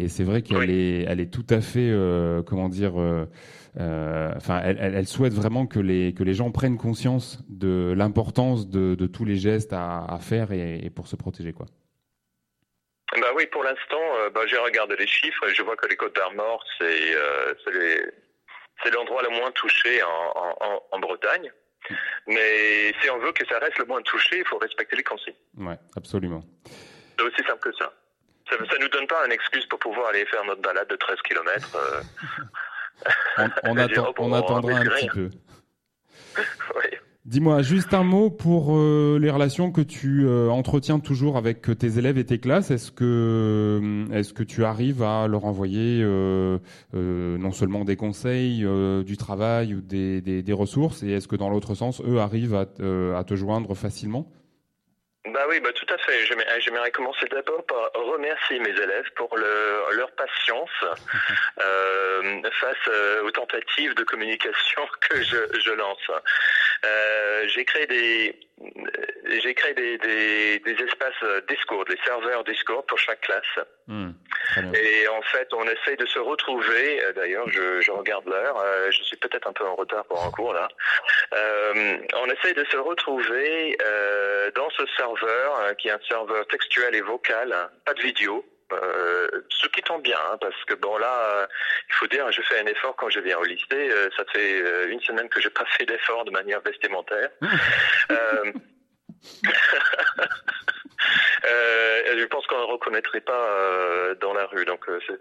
Et 0.00 0.08
c'est 0.08 0.22
vrai 0.24 0.42
qu'elle 0.42 0.58
Oui. 0.58 0.70
est 0.70 1.02
elle 1.08 1.20
est 1.20 1.32
tout 1.32 1.46
à 1.50 1.60
fait 1.60 1.90
euh, 1.90 2.42
comment 2.42 2.68
dire. 2.68 3.00
euh, 3.00 3.26
euh, 3.78 4.32
Enfin, 4.36 4.60
elle, 4.64 5.06
souhaite 5.06 5.32
vraiment 5.34 5.66
que 5.66 5.78
les 5.80 6.14
que 6.14 6.22
les 6.24 6.34
gens 6.34 6.50
prennent 6.52 6.78
conscience 6.78 7.42
de 7.48 7.92
l'importance 7.96 8.68
de, 8.70 8.94
de 8.94 9.06
tous 9.06 9.24
les 9.24 9.36
gestes 9.36 9.72
à, 9.72 10.04
à 10.04 10.18
faire 10.18 10.52
et, 10.52 10.78
et 10.84 10.90
pour 10.90 11.06
se 11.08 11.16
protéger 11.16 11.52
quoi. 11.52 11.66
Bah 13.20 13.28
oui, 13.36 13.46
pour 13.50 13.64
l'instant, 13.64 14.04
bah, 14.34 14.42
j'ai 14.46 14.58
regardé 14.58 14.94
les 14.96 15.06
chiffres 15.06 15.48
et 15.48 15.54
je 15.54 15.62
vois 15.62 15.76
que 15.76 15.86
les 15.88 15.96
Côtes 15.96 16.14
d'Armor, 16.14 16.62
c'est 16.78 17.14
c'est 18.84 18.90
l'endroit 18.94 19.22
le 19.22 19.30
moins 19.30 19.50
touché 19.52 20.02
en, 20.02 20.38
en, 20.40 20.56
en- 20.60 20.82
en 20.92 20.98
Bretagne. 21.00 21.50
Mais 22.26 22.92
si 23.00 23.10
on 23.10 23.18
veut 23.18 23.32
que 23.32 23.46
ça 23.46 23.58
reste 23.58 23.78
le 23.78 23.86
moins 23.86 24.02
touché, 24.02 24.38
il 24.38 24.44
faut 24.44 24.58
respecter 24.58 24.94
les 24.96 25.02
consignes. 25.02 25.34
Ouais, 25.56 25.78
absolument. 25.96 26.42
C'est 27.18 27.24
aussi 27.24 27.42
simple 27.46 27.60
que 27.60 27.72
ça. 27.76 27.92
Ça 28.50 28.56
ne 28.56 28.82
nous 28.82 28.88
donne 28.88 29.06
pas 29.06 29.24
une 29.26 29.32
excuse 29.32 29.66
pour 29.66 29.78
pouvoir 29.78 30.08
aller 30.08 30.24
faire 30.26 30.44
notre 30.46 30.62
balade 30.62 30.88
de 30.88 30.96
13 30.96 31.16
km. 31.22 31.76
On, 33.38 33.48
on, 33.70 33.76
attend- 33.76 34.32
attendra 34.32 34.78
un 34.78 34.84
petit 34.84 35.06
peu. 35.08 35.30
oui. 36.76 36.96
Dis-moi 37.24 37.60
juste 37.62 37.92
un 37.92 38.04
mot 38.04 38.30
pour 38.30 38.74
euh, 38.76 39.18
les 39.20 39.28
relations 39.30 39.70
que 39.70 39.82
tu 39.82 40.24
euh, 40.26 40.48
entretiens 40.48 40.98
toujours 40.98 41.36
avec 41.36 41.60
tes 41.78 41.98
élèves 41.98 42.16
et 42.16 42.24
tes 42.24 42.38
classes. 42.38 42.70
Est-ce 42.70 42.90
que, 42.90 43.04
euh, 43.04 44.12
est-ce 44.16 44.32
que 44.32 44.42
tu 44.42 44.64
arrives 44.64 45.02
à 45.02 45.28
leur 45.28 45.44
envoyer 45.44 46.00
euh, 46.02 46.58
euh, 46.94 47.36
non 47.38 47.52
seulement 47.52 47.84
des 47.84 47.96
conseils, 47.96 48.64
euh, 48.64 49.02
du 49.04 49.16
travail 49.18 49.74
ou 49.74 49.80
des, 49.82 50.22
des, 50.22 50.42
des 50.42 50.52
ressources, 50.54 51.02
et 51.02 51.10
est-ce 51.10 51.28
que 51.28 51.36
dans 51.36 51.50
l'autre 51.50 51.74
sens, 51.74 52.00
eux 52.06 52.18
arrivent 52.18 52.54
à, 52.54 52.64
te- 52.66 52.82
euh, 52.82 53.14
à 53.16 53.24
te 53.24 53.34
joindre 53.36 53.74
facilement? 53.76 54.26
Oui, 55.48 55.60
bah 55.60 55.72
tout 55.72 55.86
à 55.92 55.98
fait. 55.98 56.24
J'aimerais 56.26 56.60
j'aimerais 56.60 56.90
commencer 56.90 57.26
d'abord 57.26 57.64
par 57.66 57.90
remercier 57.94 58.58
mes 58.60 58.70
élèves 58.70 59.10
pour 59.16 59.34
le- 59.36 59.96
leur 59.96 60.10
patience 60.12 60.70
euh, 61.60 62.42
face 62.60 62.76
euh, 62.88 63.22
aux 63.22 63.30
tentatives 63.30 63.94
de 63.94 64.04
communication 64.04 64.82
que 65.08 65.22
je, 65.22 65.36
je 65.64 65.72
lance. 65.72 66.10
Euh, 66.84 67.48
j'ai 67.48 67.64
créé 67.64 67.86
des 67.86 68.38
j'ai 69.40 69.54
créé 69.54 69.72
des, 69.74 69.98
des, 69.98 70.58
des 70.58 70.72
espaces 70.84 71.24
Discord, 71.48 71.86
des 71.88 71.98
serveurs 72.04 72.42
Discord 72.42 72.84
pour 72.86 72.98
chaque 72.98 73.20
classe. 73.20 73.66
Hmm. 73.86 74.10
Et 74.74 75.06
en 75.08 75.22
fait, 75.22 75.48
on 75.54 75.62
essaye 75.64 75.96
de 75.96 76.06
se 76.06 76.18
retrouver. 76.18 77.00
D'ailleurs, 77.14 77.48
je, 77.50 77.80
je 77.80 77.90
regarde 77.92 78.26
l'heure. 78.26 78.60
je 78.90 79.02
suis 79.04 79.16
peut-être 79.16 79.46
un 79.46 79.52
peu 79.52 79.64
en 79.64 79.76
retard 79.76 80.04
pour 80.06 80.24
un 80.24 80.30
cours 80.32 80.54
là. 80.54 80.66
Euh, 81.34 81.98
on 82.16 82.26
essaye 82.30 82.54
de 82.54 82.64
se 82.64 82.76
retrouver 82.76 83.76
euh, 83.80 84.50
dans 84.56 84.70
ce 84.70 84.84
serveur 84.96 85.18
euh, 85.38 85.74
qui 85.74 85.88
est 85.88 85.92
un 85.92 86.00
serveur 86.08 86.46
textuel 86.48 86.94
et 86.94 87.00
vocal, 87.00 87.52
hein, 87.52 87.70
pas 87.84 87.94
de 87.94 88.02
vidéo. 88.02 88.44
Euh, 88.72 89.28
ce 89.48 89.66
qui 89.68 89.82
tombe 89.82 90.02
bien, 90.02 90.18
hein, 90.30 90.36
parce 90.40 90.64
que 90.66 90.74
bon 90.74 90.98
là, 90.98 91.10
euh, 91.10 91.46
il 91.88 91.94
faut 91.94 92.06
dire, 92.06 92.30
je 92.30 92.42
fais 92.42 92.60
un 92.60 92.66
effort 92.66 92.94
quand 92.96 93.08
je 93.08 93.20
viens 93.20 93.38
au 93.38 93.44
lycée. 93.44 93.64
euh, 93.72 94.10
ça 94.14 94.24
fait 94.30 94.90
une 94.90 95.00
semaine 95.00 95.28
que 95.30 95.40
j'ai 95.40 95.50
pas 95.50 95.64
fait 95.78 95.86
d'effort 95.86 96.24
de 96.24 96.30
manière 96.30 96.60
vestimentaire. 96.60 97.30
Euh, 98.10 98.52
je 102.18 102.24
pense 102.26 102.46
qu'on 102.46 102.58
ne 102.58 102.72
reconnaîtrait 102.72 103.22
pas 103.22 104.14
dans 104.20 104.34
la 104.34 104.44
rue, 104.46 104.66
donc 104.66 104.84
c'est 105.06 105.18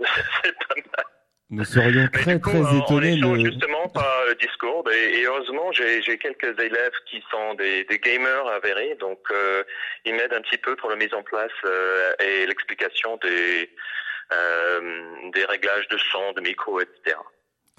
pas 0.68 0.76
mal. 0.76 1.06
Nous 1.50 1.64
serions 1.64 2.08
très 2.12 2.40
coup, 2.42 2.50
très 2.50 2.60
euh, 2.60 2.80
étonnés. 2.84 3.20
De- 3.22 3.46
justement 3.52 3.88
par 3.90 4.20
euh, 4.28 4.34
Discord 4.36 4.88
et, 4.92 5.20
et 5.20 5.26
heureusement 5.26 5.72
j'ai 5.72 6.02
j'ai 6.02 6.18
quelques 6.18 6.60
élèves 6.60 6.92
qui 7.10 7.24
sont 7.32 7.54
des, 7.54 7.86
des 7.86 8.00
gamers 8.00 8.48
avérés, 8.48 8.96
donc 9.00 9.20
euh, 9.32 9.64
ils 10.04 10.14
m'aident 10.14 10.34
un 10.34 10.42
petit 10.42 10.58
peu 10.58 10.76
pour 10.76 10.90
la 10.90 10.98
mise 10.98 11.14
en 11.14 11.24
place 11.24 11.52
euh, 11.64 12.12
et 12.20 12.46
l'explication 12.48 13.18
des 13.24 13.70
euh, 14.34 15.30
des 15.34 15.46
réglages 15.46 15.88
de 15.88 15.98
son, 16.12 16.34
de 16.34 16.42
micro, 16.42 16.82
etc. 16.82 17.16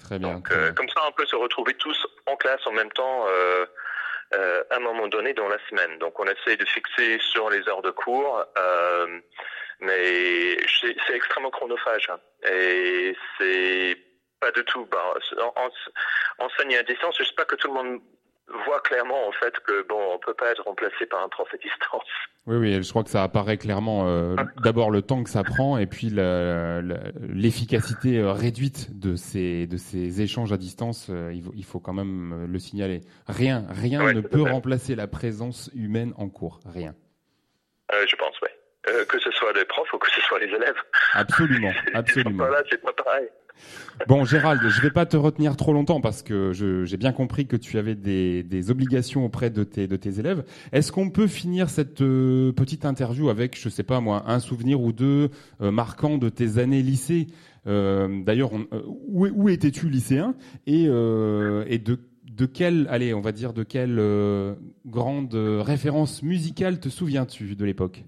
Très 0.03 0.17
bien. 0.17 0.33
Donc 0.33 0.49
très 0.49 0.57
euh, 0.57 0.63
bien. 0.63 0.73
comme 0.73 0.89
ça 0.89 1.01
on 1.07 1.11
peut 1.11 1.27
se 1.27 1.35
retrouver 1.35 1.75
tous 1.75 2.07
en 2.25 2.35
classe 2.37 2.65
en 2.65 2.71
même 2.71 2.91
temps. 2.91 3.25
Euh, 3.27 3.65
euh, 4.35 4.61
à 4.69 4.75
un 4.75 4.79
moment 4.79 5.07
donné 5.07 5.33
dans 5.33 5.47
la 5.47 5.57
semaine. 5.69 5.97
Donc 5.97 6.19
on 6.19 6.25
essaie 6.25 6.55
de 6.55 6.65
fixer 6.65 7.17
sur 7.19 7.49
les 7.49 7.67
heures 7.67 7.81
de 7.81 7.89
cours, 7.89 8.45
euh, 8.59 9.19
mais 9.79 10.57
c'est 10.81 11.15
extrêmement 11.15 11.49
chronophage 11.51 12.09
hein. 12.11 12.19
et 12.51 13.15
c'est 13.37 13.97
pas 14.39 14.51
du 14.51 14.63
tout. 14.65 14.85
Bah, 14.91 15.13
en, 15.41 15.61
en- 15.61 16.45
enseigner 16.45 16.77
à 16.77 16.83
distance, 16.83 17.15
je 17.19 17.23
sais 17.23 17.35
pas 17.35 17.45
que 17.45 17.55
tout 17.55 17.67
le 17.67 17.73
monde 17.73 17.99
voit 18.65 18.79
clairement 18.81 19.27
en 19.27 19.31
fait 19.33 19.53
que 19.59 19.85
bon, 19.87 19.99
on 20.15 20.19
peut 20.19 20.33
pas 20.33 20.51
être 20.51 20.63
remplacé 20.63 21.05
par 21.05 21.23
un 21.23 21.29
prof 21.29 21.47
à 21.53 21.57
distance. 21.57 22.03
Oui, 22.47 22.55
oui, 22.57 22.81
je 22.81 22.89
crois 22.89 23.03
que 23.03 23.09
ça 23.11 23.21
apparaît 23.21 23.57
clairement. 23.57 24.07
euh, 24.07 24.35
D'abord 24.63 24.89
le 24.89 25.01
temps 25.03 25.23
que 25.23 25.29
ça 25.29 25.43
prend, 25.43 25.77
et 25.77 25.85
puis 25.85 26.09
l'efficacité 27.19 28.17
euh, 28.17 28.31
réduite 28.31 28.97
de 28.99 29.15
ces 29.15 29.67
de 29.67 29.77
ces 29.77 30.21
échanges 30.21 30.51
à 30.53 30.57
distance. 30.57 31.07
euh, 31.09 31.31
il, 31.33 31.43
faut, 31.43 31.51
il 31.55 31.63
faut 31.65 31.79
quand 31.79 31.93
même 31.93 32.45
le 32.51 32.59
signaler. 32.59 33.01
Rien, 33.27 33.65
rien 33.69 34.03
Ouais, 34.03 34.13
ne 34.13 34.21
peut 34.21 34.41
remplacer 34.41 34.95
la 34.95 35.07
présence 35.07 35.69
humaine 35.75 36.13
en 36.17 36.29
cours. 36.29 36.59
Rien. 36.65 36.95
Euh, 37.93 38.05
je 38.09 38.15
pense, 38.15 38.39
ouais. 38.41 38.48
Euh, 38.89 39.05
que 39.05 39.19
ce 39.19 39.31
soit 39.31 39.53
les 39.53 39.65
profs 39.65 39.91
ou 39.93 39.97
que 39.97 40.09
ce 40.09 40.21
soit 40.21 40.39
les 40.39 40.47
élèves. 40.47 40.75
Absolument, 41.13 41.71
absolument. 41.93 42.45
Voilà, 42.45 42.63
c'est 42.69 42.81
pas 42.81 42.93
pareil. 42.93 43.27
Bon, 44.07 44.23
Gérald, 44.23 44.61
je 44.67 44.81
vais 44.81 44.89
pas 44.91 45.05
te 45.05 45.17
retenir 45.17 45.57
trop 45.57 45.73
longtemps 45.73 45.99
parce 45.99 46.23
que 46.23 46.53
j'ai 46.53 46.97
bien 46.97 47.11
compris 47.11 47.45
que 47.45 47.57
tu 47.57 47.77
avais 47.77 47.95
des, 47.95 48.41
des 48.43 48.71
obligations 48.71 49.25
auprès 49.25 49.49
de 49.49 49.65
tes, 49.65 49.87
de 49.87 49.97
tes 49.97 50.19
élèves. 50.19 50.45
Est-ce 50.71 50.93
qu'on 50.93 51.09
peut 51.09 51.27
finir 51.27 51.69
cette 51.69 52.01
euh, 52.01 52.53
petite 52.53 52.85
interview 52.85 53.29
avec, 53.29 53.59
je 53.59 53.67
sais 53.67 53.83
pas 53.83 53.99
moi, 53.99 54.23
un 54.27 54.39
souvenir 54.39 54.79
ou 54.79 54.93
deux 54.93 55.29
euh, 55.61 55.71
marquants 55.71 56.17
de 56.17 56.29
tes 56.29 56.57
années 56.57 56.81
lycée 56.81 57.27
Euh, 57.67 58.23
D'ailleurs, 58.23 58.51
où, 58.53 59.27
où 59.27 59.49
étais-tu 59.49 59.89
lycéen 59.89 60.33
et, 60.65 60.85
et 60.85 61.77
de, 61.79 61.99
de 62.39 62.45
quelle, 62.45 62.87
allez, 62.89 63.13
on 63.13 63.19
va 63.21 63.33
dire, 63.33 63.51
de 63.51 63.63
quelle 63.63 63.97
euh, 63.99 64.55
grande 64.85 65.33
référence 65.33 66.23
musicale 66.23 66.79
te 66.79 66.87
souviens-tu 66.87 67.55
de 67.55 67.65
l'époque? 67.65 68.03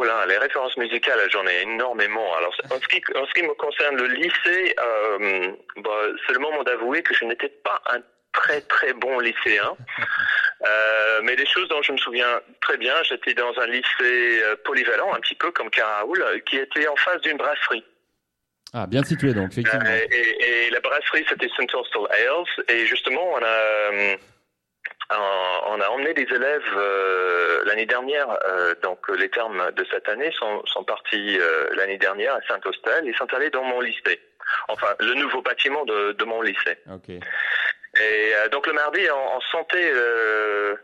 Oh 0.00 0.04
là, 0.04 0.24
les 0.26 0.38
références 0.38 0.76
musicales, 0.76 1.18
j'en 1.32 1.44
ai 1.48 1.62
énormément. 1.62 2.36
Alors, 2.36 2.54
en 2.70 2.80
ce 2.80 2.86
qui, 2.86 3.02
en 3.16 3.26
ce 3.26 3.34
qui 3.34 3.42
me 3.42 3.52
concerne 3.54 3.96
le 3.96 4.06
lycée, 4.06 4.76
euh, 4.78 5.50
bah, 5.78 5.90
c'est 6.24 6.34
le 6.34 6.38
moment 6.38 6.62
d'avouer 6.62 7.02
que 7.02 7.12
je 7.14 7.24
n'étais 7.24 7.48
pas 7.48 7.82
un 7.90 7.98
très 8.32 8.60
très 8.60 8.92
bon 8.92 9.18
lycéen. 9.18 9.76
Euh, 10.66 11.20
mais 11.22 11.36
des 11.36 11.46
choses 11.46 11.68
dont 11.68 11.80
je 11.82 11.92
me 11.92 11.96
souviens 11.98 12.40
très 12.60 12.76
bien, 12.78 12.92
j'étais 13.04 13.32
dans 13.32 13.56
un 13.60 13.66
lycée 13.66 14.42
euh, 14.42 14.56
polyvalent, 14.64 15.14
un 15.14 15.20
petit 15.20 15.36
peu 15.36 15.52
comme 15.52 15.70
Caraoul, 15.70 16.20
qui 16.46 16.56
était 16.56 16.88
en 16.88 16.96
face 16.96 17.20
d'une 17.20 17.36
brasserie. 17.36 17.84
Ah, 18.74 18.88
bien 18.88 19.04
situé 19.04 19.32
donc, 19.34 19.52
effectivement. 19.52 19.88
Euh, 19.88 20.00
et, 20.10 20.66
et 20.66 20.70
la 20.70 20.80
brasserie, 20.80 21.24
c'était 21.28 21.48
St. 21.50 21.72
Austell 21.72 22.08
Ales. 22.10 22.64
Et 22.70 22.86
justement, 22.86 23.24
on 23.34 23.40
a, 23.40 24.16
euh, 25.12 25.16
on 25.66 25.80
a 25.80 25.88
emmené 25.88 26.12
des 26.14 26.22
élèves 26.34 26.62
euh, 26.76 27.62
l'année 27.64 27.86
dernière. 27.86 28.28
euh, 28.46 28.74
donc, 28.82 29.08
les 29.08 29.30
termes 29.30 29.70
de 29.72 29.84
cette 29.90 30.08
année 30.08 30.30
sont, 30.32 30.64
sont 30.66 30.84
partis 30.84 31.38
euh, 31.40 31.68
l'année 31.72 31.98
dernière 31.98 32.34
à 32.34 32.40
Saint-Austel 32.48 33.08
et 33.08 33.14
sont 33.14 33.32
allés 33.34 33.50
dans 33.50 33.64
mon 33.64 33.80
lycée. 33.80 34.20
Enfin, 34.68 34.94
le 35.00 35.14
nouveau 35.14 35.42
bâtiment 35.42 35.84
de, 35.84 36.12
de 36.12 36.24
mon 36.24 36.42
lycée. 36.42 36.78
Ok. 36.92 37.08
Et 37.10 38.34
euh, 38.34 38.48
donc, 38.48 38.66
le 38.66 38.72
mardi, 38.74 39.00
on, 39.10 39.36
on 39.36 39.40
sentait... 39.40 39.90
euh, 39.92 40.74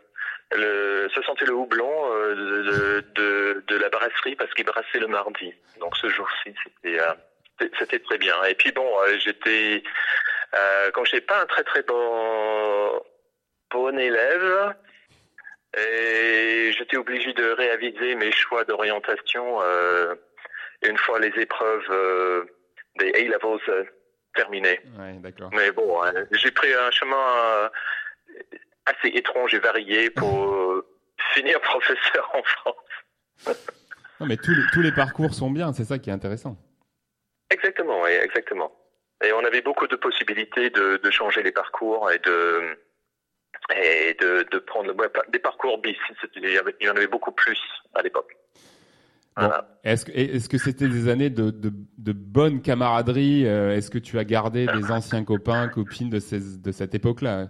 le, 0.55 1.09
se 1.13 1.21
sentait 1.23 1.45
le 1.45 1.53
houblon 1.53 1.91
euh, 2.13 2.35
de, 2.35 2.61
de, 2.61 3.01
de, 3.15 3.63
de 3.67 3.77
la 3.77 3.89
brasserie 3.89 4.35
parce 4.35 4.53
qu'il 4.53 4.63
brassait 4.65 4.99
le 4.99 5.07
mardi. 5.07 5.51
Donc 5.79 5.97
ce 5.97 6.07
jour-ci, 6.07 6.53
c'était 6.63 6.99
euh, 7.01 7.13
c'était- 7.79 7.99
très 7.99 8.19
bien. 8.19 8.41
Et 8.43 8.53
puis 8.53 8.71
bon, 8.71 8.87
euh, 9.01 9.17
j'étais 9.17 9.81
euh, 10.53 10.91
quand 10.93 11.03
j'étais 11.05 11.25
pas 11.25 11.41
un 11.41 11.45
très 11.47 11.63
très 11.63 11.81
bon 11.81 13.01
bon 13.71 13.97
élève 13.97 14.75
et 15.77 16.71
j'étais 16.77 16.97
obligé 16.97 17.33
de 17.33 17.51
réaviser 17.51 18.15
mes 18.15 18.31
choix 18.31 18.63
d'orientation 18.63 19.61
euh, 19.61 20.15
une 20.83 20.97
fois 20.97 21.19
les 21.19 21.33
épreuves 21.41 21.85
euh, 21.89 22.45
des 22.99 23.09
A-levels 23.13 23.59
euh, 23.69 23.83
terminées. 24.35 24.79
Ouais. 24.97 25.19
Mais 25.53 25.71
bon, 25.71 26.03
euh, 26.03 26.25
j'ai 26.31 26.51
pris 26.51 26.73
un 26.73 26.91
chemin 26.91 27.69
assez 28.85 29.07
étrange 29.09 29.53
et 29.53 29.59
varié 29.59 30.09
pour 30.09 30.83
finir 31.33 31.59
professeur 31.61 32.31
en 32.33 32.43
France. 32.43 33.55
Non, 34.19 34.27
mais 34.27 34.37
tous 34.37 34.51
les, 34.51 34.63
tous 34.73 34.81
les 34.81 34.91
parcours 34.91 35.33
sont 35.33 35.51
bien, 35.51 35.73
c'est 35.73 35.85
ça 35.85 35.99
qui 35.99 36.09
est 36.09 36.13
intéressant. 36.13 36.57
Exactement, 37.49 38.01
oui, 38.01 38.11
exactement. 38.11 38.71
Et 39.23 39.31
on 39.33 39.43
avait 39.43 39.61
beaucoup 39.61 39.87
de 39.87 39.95
possibilités 39.95 40.69
de, 40.69 40.97
de 40.97 41.11
changer 41.11 41.43
les 41.43 41.51
parcours 41.51 42.11
et 42.11 42.19
de 42.19 42.77
et 43.73 44.13
de, 44.19 44.45
de 44.51 44.57
prendre 44.59 44.93
des 45.31 45.39
parcours 45.39 45.79
bis. 45.79 45.97
Il 46.35 46.49
y, 46.81 46.89
en 46.89 46.95
avait 46.95 47.07
beaucoup 47.07 47.31
plus 47.31 47.59
à 47.95 48.01
l'époque. 48.01 48.35
Bon, 49.35 49.47
Voilà. 49.47 49.67
Est-ce 49.83 50.05
que 50.05 50.11
est-ce 50.11 50.47
que 50.47 50.57
c'était 50.57 50.87
des 50.87 51.09
années 51.09 51.29
de, 51.29 51.49
de, 51.49 51.71
de 51.97 52.11
bonne 52.13 52.61
camaraderie 52.61 53.47
euh, 53.47 53.75
Est-ce 53.75 53.89
que 53.89 53.97
tu 53.97 54.17
as 54.19 54.23
gardé 54.23 54.65
des 54.67 54.91
anciens 54.91 55.23
copains, 55.25 55.67
copines 55.67 56.09
de, 56.09 56.19
ces, 56.19 56.39
de 56.59 56.71
cette 56.71 56.95
époque-là? 56.95 57.47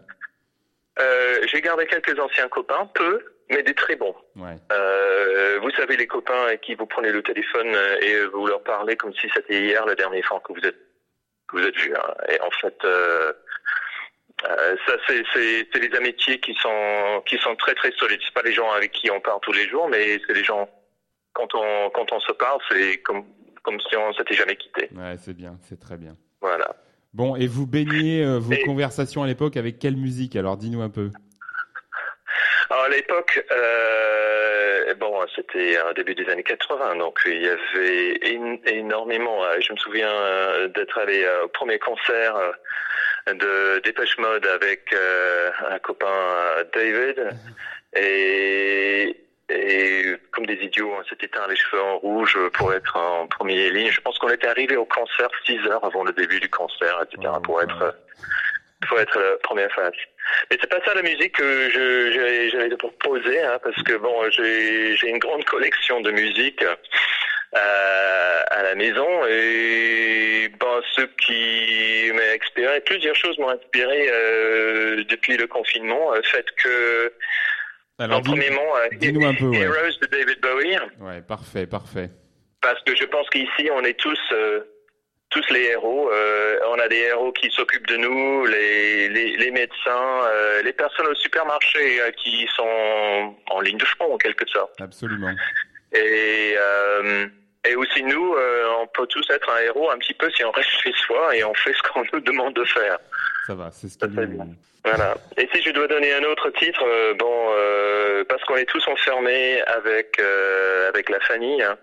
Euh, 0.99 1.39
J'ai 1.51 1.61
gardé 1.61 1.85
quelques 1.85 2.17
anciens 2.19 2.47
copains, 2.47 2.89
peu, 2.95 3.19
mais 3.51 3.61
des 3.63 3.73
très 3.75 3.95
bons. 3.97 4.15
Ouais. 4.37 4.55
Euh, 4.71 5.59
vous 5.61 5.69
savez, 5.71 5.97
les 5.97 6.07
copains 6.07 6.45
à 6.47 6.57
qui 6.57 6.73
vous 6.75 6.85
prenez 6.85 7.11
le 7.11 7.21
téléphone 7.21 7.67
euh, 7.75 7.97
et 8.01 8.25
vous 8.27 8.47
leur 8.47 8.63
parlez 8.63 8.95
comme 8.95 9.13
si 9.13 9.27
c'était 9.33 9.61
hier 9.61 9.85
la 9.85 9.95
dernière 9.95 10.23
fois 10.25 10.39
que 10.39 10.53
vous 10.53 10.65
êtes 10.65 10.77
que 11.47 11.57
vous 11.57 11.63
êtes 11.67 11.75
vus. 11.77 11.93
hein. 11.95 12.13
Et 12.29 12.41
en 12.41 12.49
fait, 12.49 12.75
euh, 12.85 13.31
euh, 14.43 14.75
ça 14.85 14.93
c'est 15.07 15.79
les 15.79 15.95
amitiés 15.95 16.39
qui 16.39 16.53
sont 16.55 17.23
qui 17.25 17.37
sont 17.37 17.55
très 17.55 17.73
très 17.73 17.91
solides. 17.93 18.19
C'est 18.25 18.33
pas 18.33 18.41
les 18.43 18.53
gens 18.53 18.69
avec 18.71 18.91
qui 18.91 19.09
on 19.09 19.21
parle 19.21 19.39
tous 19.41 19.53
les 19.53 19.67
jours, 19.67 19.87
mais 19.87 20.19
c'est 20.27 20.33
les 20.33 20.43
gens 20.43 20.69
quand 21.33 21.53
on 21.55 21.89
quand 21.91 22.11
on 22.11 22.19
se 22.19 22.31
parle, 22.33 22.59
c'est 22.69 22.97
comme 22.97 23.25
comme 23.63 23.79
si 23.81 23.95
on 23.97 24.13
s'était 24.13 24.35
jamais 24.35 24.55
quitté. 24.57 24.89
Ouais, 24.95 25.15
c'est 25.17 25.33
bien, 25.35 25.57
c'est 25.63 25.79
très 25.79 25.97
bien. 25.97 26.15
Voilà. 26.41 26.75
Bon, 27.13 27.35
et 27.37 27.47
vous 27.47 27.65
baignez 27.65 28.23
euh, 28.23 28.37
vos 28.39 28.51
Et- 28.53 28.61
conversations 28.63 29.23
à 29.23 29.27
l'époque 29.27 29.55
avec 29.57 29.79
quelle 29.79 29.95
musique? 29.95 30.35
Alors, 30.35 30.57
dis-nous 30.57 30.81
un 30.81 30.89
peu. 30.89 31.11
Alors 32.69 32.83
à 32.85 32.89
l'époque, 32.89 33.45
euh, 33.51 34.93
bon, 34.95 35.23
c'était 35.35 35.79
au 35.89 35.93
début 35.93 36.15
des 36.15 36.27
années 36.29 36.43
80, 36.43 36.95
donc 36.97 37.19
il 37.25 37.41
y 37.41 37.47
avait 37.47 38.13
éno- 38.33 38.59
énormément. 38.67 39.39
Je 39.59 39.71
me 39.71 39.77
souviens 39.77 40.67
d'être 40.75 40.97
allé 40.97 41.25
au 41.43 41.47
premier 41.47 41.79
concert 41.79 42.35
de 43.33 43.81
Dépêche 43.83 44.17
Mode 44.17 44.45
avec 44.45 44.93
euh, 44.93 45.51
un 45.69 45.79
copain 45.79 46.07
euh, 46.07 46.63
David 46.73 47.37
et, 47.95 49.15
et 49.49 50.15
comme 50.31 50.45
des 50.45 50.55
idiots, 50.61 50.93
on 50.99 51.03
s'était 51.05 51.27
teint 51.27 51.47
les 51.47 51.55
cheveux 51.55 51.81
en 51.81 51.97
rouge 51.97 52.37
pour 52.53 52.73
être 52.73 52.95
en 52.97 53.27
première 53.27 53.71
ligne. 53.71 53.89
Je 53.91 54.01
pense 54.01 54.19
qu'on 54.19 54.29
était 54.29 54.47
arrivé 54.47 54.75
au 54.77 54.85
concert 54.85 55.29
six 55.45 55.59
heures 55.67 55.83
avant 55.83 56.03
le 56.03 56.13
début 56.13 56.39
du 56.39 56.49
concert, 56.49 57.01
etc. 57.03 57.33
Pour 57.43 57.61
être 57.61 57.95
pour 58.87 58.99
être 58.99 59.17
la 59.17 59.37
première 59.41 59.71
phase. 59.71 59.93
Mais 60.51 60.57
c'est 60.59 60.69
pas 60.69 60.83
ça 60.85 60.93
la 60.93 61.01
musique 61.01 61.33
que 61.33 61.69
je 61.71 62.49
j'allais 62.51 62.69
te 62.69 62.75
proposer, 62.75 63.41
hein, 63.41 63.57
parce 63.63 63.81
que 63.83 63.93
bon, 63.93 64.29
j'ai 64.29 64.95
j'ai 64.95 65.09
une 65.09 65.19
grande 65.19 65.45
collection 65.45 66.01
de 66.01 66.11
musique 66.11 66.63
euh, 67.55 68.41
à 68.51 68.63
la 68.63 68.75
maison 68.75 69.07
et 69.29 70.49
bon, 70.59 70.81
ce 70.95 71.01
qui 71.25 72.11
m'a 72.13 72.23
inspiré, 72.35 72.81
plusieurs 72.81 73.15
choses 73.15 73.37
m'ont 73.39 73.49
inspiré 73.49 74.07
euh, 74.11 75.03
depuis 75.09 75.37
le 75.37 75.47
confinement, 75.47 76.13
le 76.13 76.21
fait 76.23 76.45
que 76.61 77.13
Alors, 77.99 78.17
en 78.17 78.21
dis- 78.21 78.29
premièrement, 78.31 78.75
euh, 78.77 78.87
dis-nous 78.93 79.25
un 79.25 79.33
peu, 79.33 79.45
ouais. 79.45 79.59
Heroes 79.59 79.97
de 80.01 80.07
David 80.07 80.39
Bowie, 80.41 80.77
ouais, 81.01 81.21
parfait, 81.21 81.65
parfait. 81.67 82.09
parce 82.61 82.81
que 82.83 82.95
je 82.95 83.05
pense 83.05 83.29
qu'ici 83.29 83.69
on 83.71 83.83
est 83.83 83.97
tous 83.99 84.19
euh, 84.33 84.61
tous 85.31 85.43
les 85.51 85.63
héros. 85.71 86.09
Euh, 86.13 86.59
on 86.67 86.79
a 86.79 86.87
des 86.87 86.97
héros 86.97 87.31
qui 87.33 87.49
s'occupent 87.51 87.87
de 87.87 87.97
nous, 87.97 88.45
les, 88.45 89.09
les, 89.09 89.35
les 89.37 89.51
médecins, 89.51 90.21
euh, 90.27 90.61
les 90.61 90.71
personnes 90.71 91.07
au 91.07 91.15
supermarché 91.15 91.99
euh, 91.99 92.11
qui 92.11 92.47
sont 92.55 93.35
en 93.49 93.59
ligne 93.59 93.77
de 93.77 93.85
front 93.85 94.13
en 94.13 94.17
quelque 94.17 94.47
sorte. 94.47 94.79
Absolument. 94.79 95.31
Et 95.93 96.55
euh, 96.57 97.27
et 97.67 97.75
aussi 97.75 98.03
nous, 98.03 98.33
euh, 98.35 98.67
on 98.79 98.87
peut 98.87 99.07
tous 99.07 99.27
être 99.29 99.49
un 99.49 99.61
héros 99.61 99.89
un 99.91 99.97
petit 99.97 100.13
peu 100.13 100.29
si 100.31 100.43
on 100.43 100.51
reste 100.51 100.69
chez 100.83 100.93
soi 101.05 101.35
et 101.35 101.43
on 101.43 101.53
fait 101.53 101.73
ce 101.73 101.81
qu'on 101.83 102.03
nous 102.13 102.19
demande 102.19 102.53
de 102.53 102.63
faire. 102.65 102.97
Ça 103.47 103.55
va, 103.55 103.69
c'est 103.71 103.87
ce 103.87 104.05
nous... 104.05 104.27
bien. 104.27 104.47
Voilà. 104.83 105.15
Et 105.37 105.49
si 105.53 105.63
je 105.63 105.71
dois 105.71 105.87
donner 105.87 106.13
un 106.13 106.23
autre 106.23 106.51
titre, 106.51 106.83
euh, 106.85 107.15
bon, 107.15 107.47
euh, 107.57 108.23
parce 108.29 108.43
qu'on 108.43 108.55
est 108.55 108.69
tous 108.69 108.87
enfermés 108.87 109.61
avec 109.63 110.19
euh, 110.19 110.89
avec 110.89 111.09
la 111.09 111.19
famille, 111.21 111.61
hein, 111.63 111.75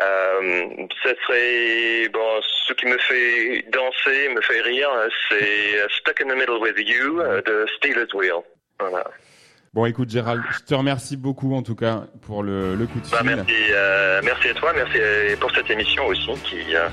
euh, 0.00 0.68
ce 1.04 1.14
serait 1.24 2.08
bon. 2.08 2.40
Ce 2.66 2.72
qui 2.72 2.86
me 2.86 2.98
fait 2.98 3.64
danser, 3.70 4.28
me 4.30 4.40
fait 4.40 4.60
rire, 4.60 4.90
c'est 5.28 5.88
Stuck 5.98 6.20
in 6.20 6.28
the 6.28 6.36
Middle 6.36 6.58
with 6.58 6.76
You 6.78 7.22
de 7.46 7.64
Steelers 7.76 8.12
Wheel. 8.12 8.42
Voilà. 8.80 9.04
Bon, 9.76 9.84
écoute, 9.84 10.08
Gérald, 10.08 10.42
je 10.54 10.60
te 10.64 10.74
remercie 10.74 11.18
beaucoup, 11.18 11.54
en 11.54 11.62
tout 11.62 11.74
cas, 11.74 12.04
pour 12.22 12.42
le, 12.42 12.74
le 12.76 12.86
coup 12.86 12.98
de 12.98 13.06
Bah, 13.10 13.18
fil. 13.18 13.26
merci, 13.36 13.52
euh, 13.72 14.22
merci 14.24 14.48
à 14.48 14.54
toi, 14.54 14.72
merci 14.74 14.96
euh, 14.98 15.36
pour 15.38 15.50
cette 15.54 15.68
émission 15.68 16.06
aussi 16.06 16.30
qui 16.44 16.74
euh, 16.74 16.88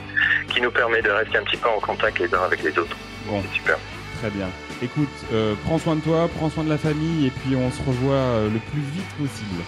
qui 0.54 0.60
nous 0.60 0.70
permet 0.70 1.02
de 1.02 1.10
rester 1.10 1.38
un 1.38 1.44
petit 1.44 1.56
peu 1.56 1.70
en 1.70 1.80
contact 1.80 2.20
les 2.20 2.26
uns 2.36 2.44
avec 2.44 2.62
les 2.62 2.78
autres. 2.78 2.98
Bon, 3.26 3.42
C'est 3.42 3.56
super. 3.56 3.78
très 4.20 4.30
bien. 4.32 4.50
Écoute, 4.82 5.08
euh, 5.32 5.56
prends 5.64 5.80
soin 5.80 5.96
de 5.96 6.02
toi, 6.02 6.28
prends 6.36 6.50
soin 6.50 6.66
de 6.66 6.70
la 6.70 6.78
famille, 6.78 7.28
et 7.28 7.30
puis 7.30 7.56
on 7.56 7.72
se 7.72 7.82
revoit 7.84 8.50
le 8.52 8.60
plus 8.60 8.82
vite 8.82 9.08
possible. 9.18 9.64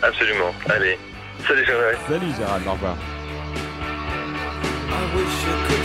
Absolument. 0.00 0.54
Allez. 0.70 1.00
Salut, 1.48 1.64
Jean-Noël. 1.66 1.96
Salut, 2.08 2.32
Gérald, 2.38 2.68
au 2.68 2.72
revoir. 2.72 2.96
I 4.88 5.16
wish 5.16 5.42
you 5.42 5.54
could 5.66 5.84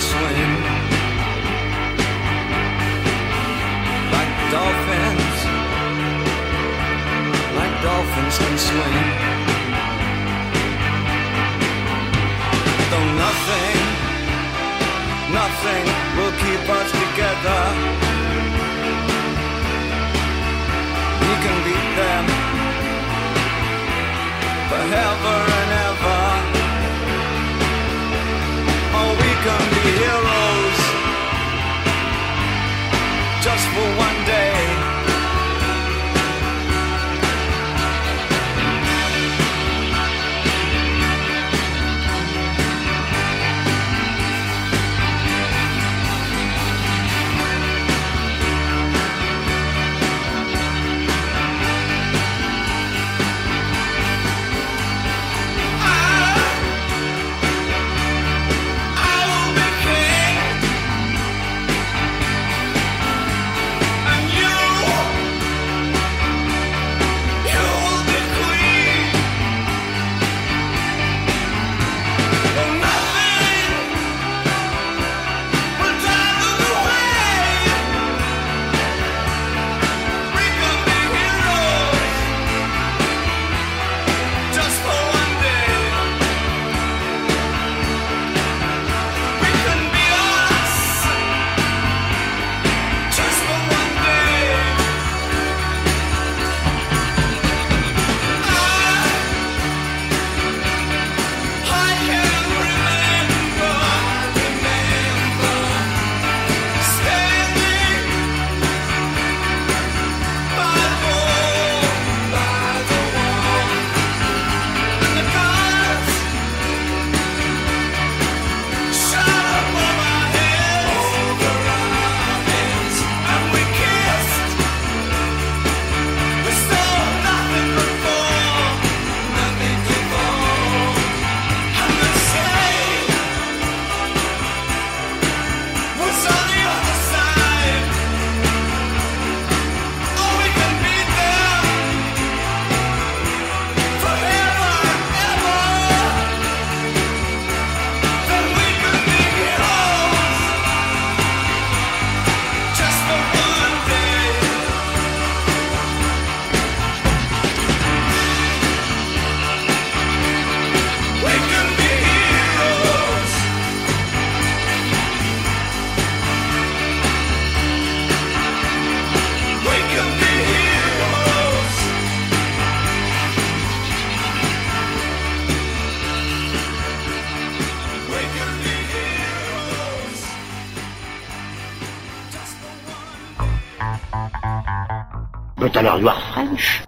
alors 185.82 186.00
you 186.00 186.08
are 186.08 186.22
French. 186.32 186.84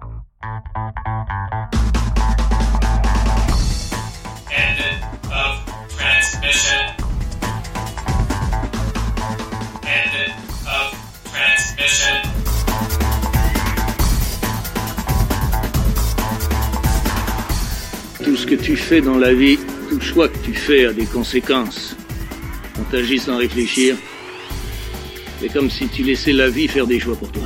End. 4.52 4.78
Tout 18.24 18.38
ce 18.38 18.46
que 18.46 18.56
tu 18.56 18.76
fais 18.78 19.02
dans 19.02 19.18
la 19.18 19.34
vie, 19.34 19.58
tout 19.90 20.00
choix 20.00 20.30
que 20.30 20.38
tu 20.38 20.54
fais 20.54 20.86
a 20.86 20.94
des 20.94 21.06
conséquences. 21.06 21.96
On 22.80 22.84
t'agit 22.84 23.18
sans 23.18 23.38
réfléchir. 23.38 23.96
C'est 25.42 25.50
comme 25.52 25.72
si 25.72 25.88
tu 25.88 26.04
laissais 26.04 26.32
la 26.32 26.50
vie 26.50 26.68
faire 26.68 26.86
des 26.86 27.00
choix 27.00 27.16
pour 27.16 27.32
toi. 27.32 27.44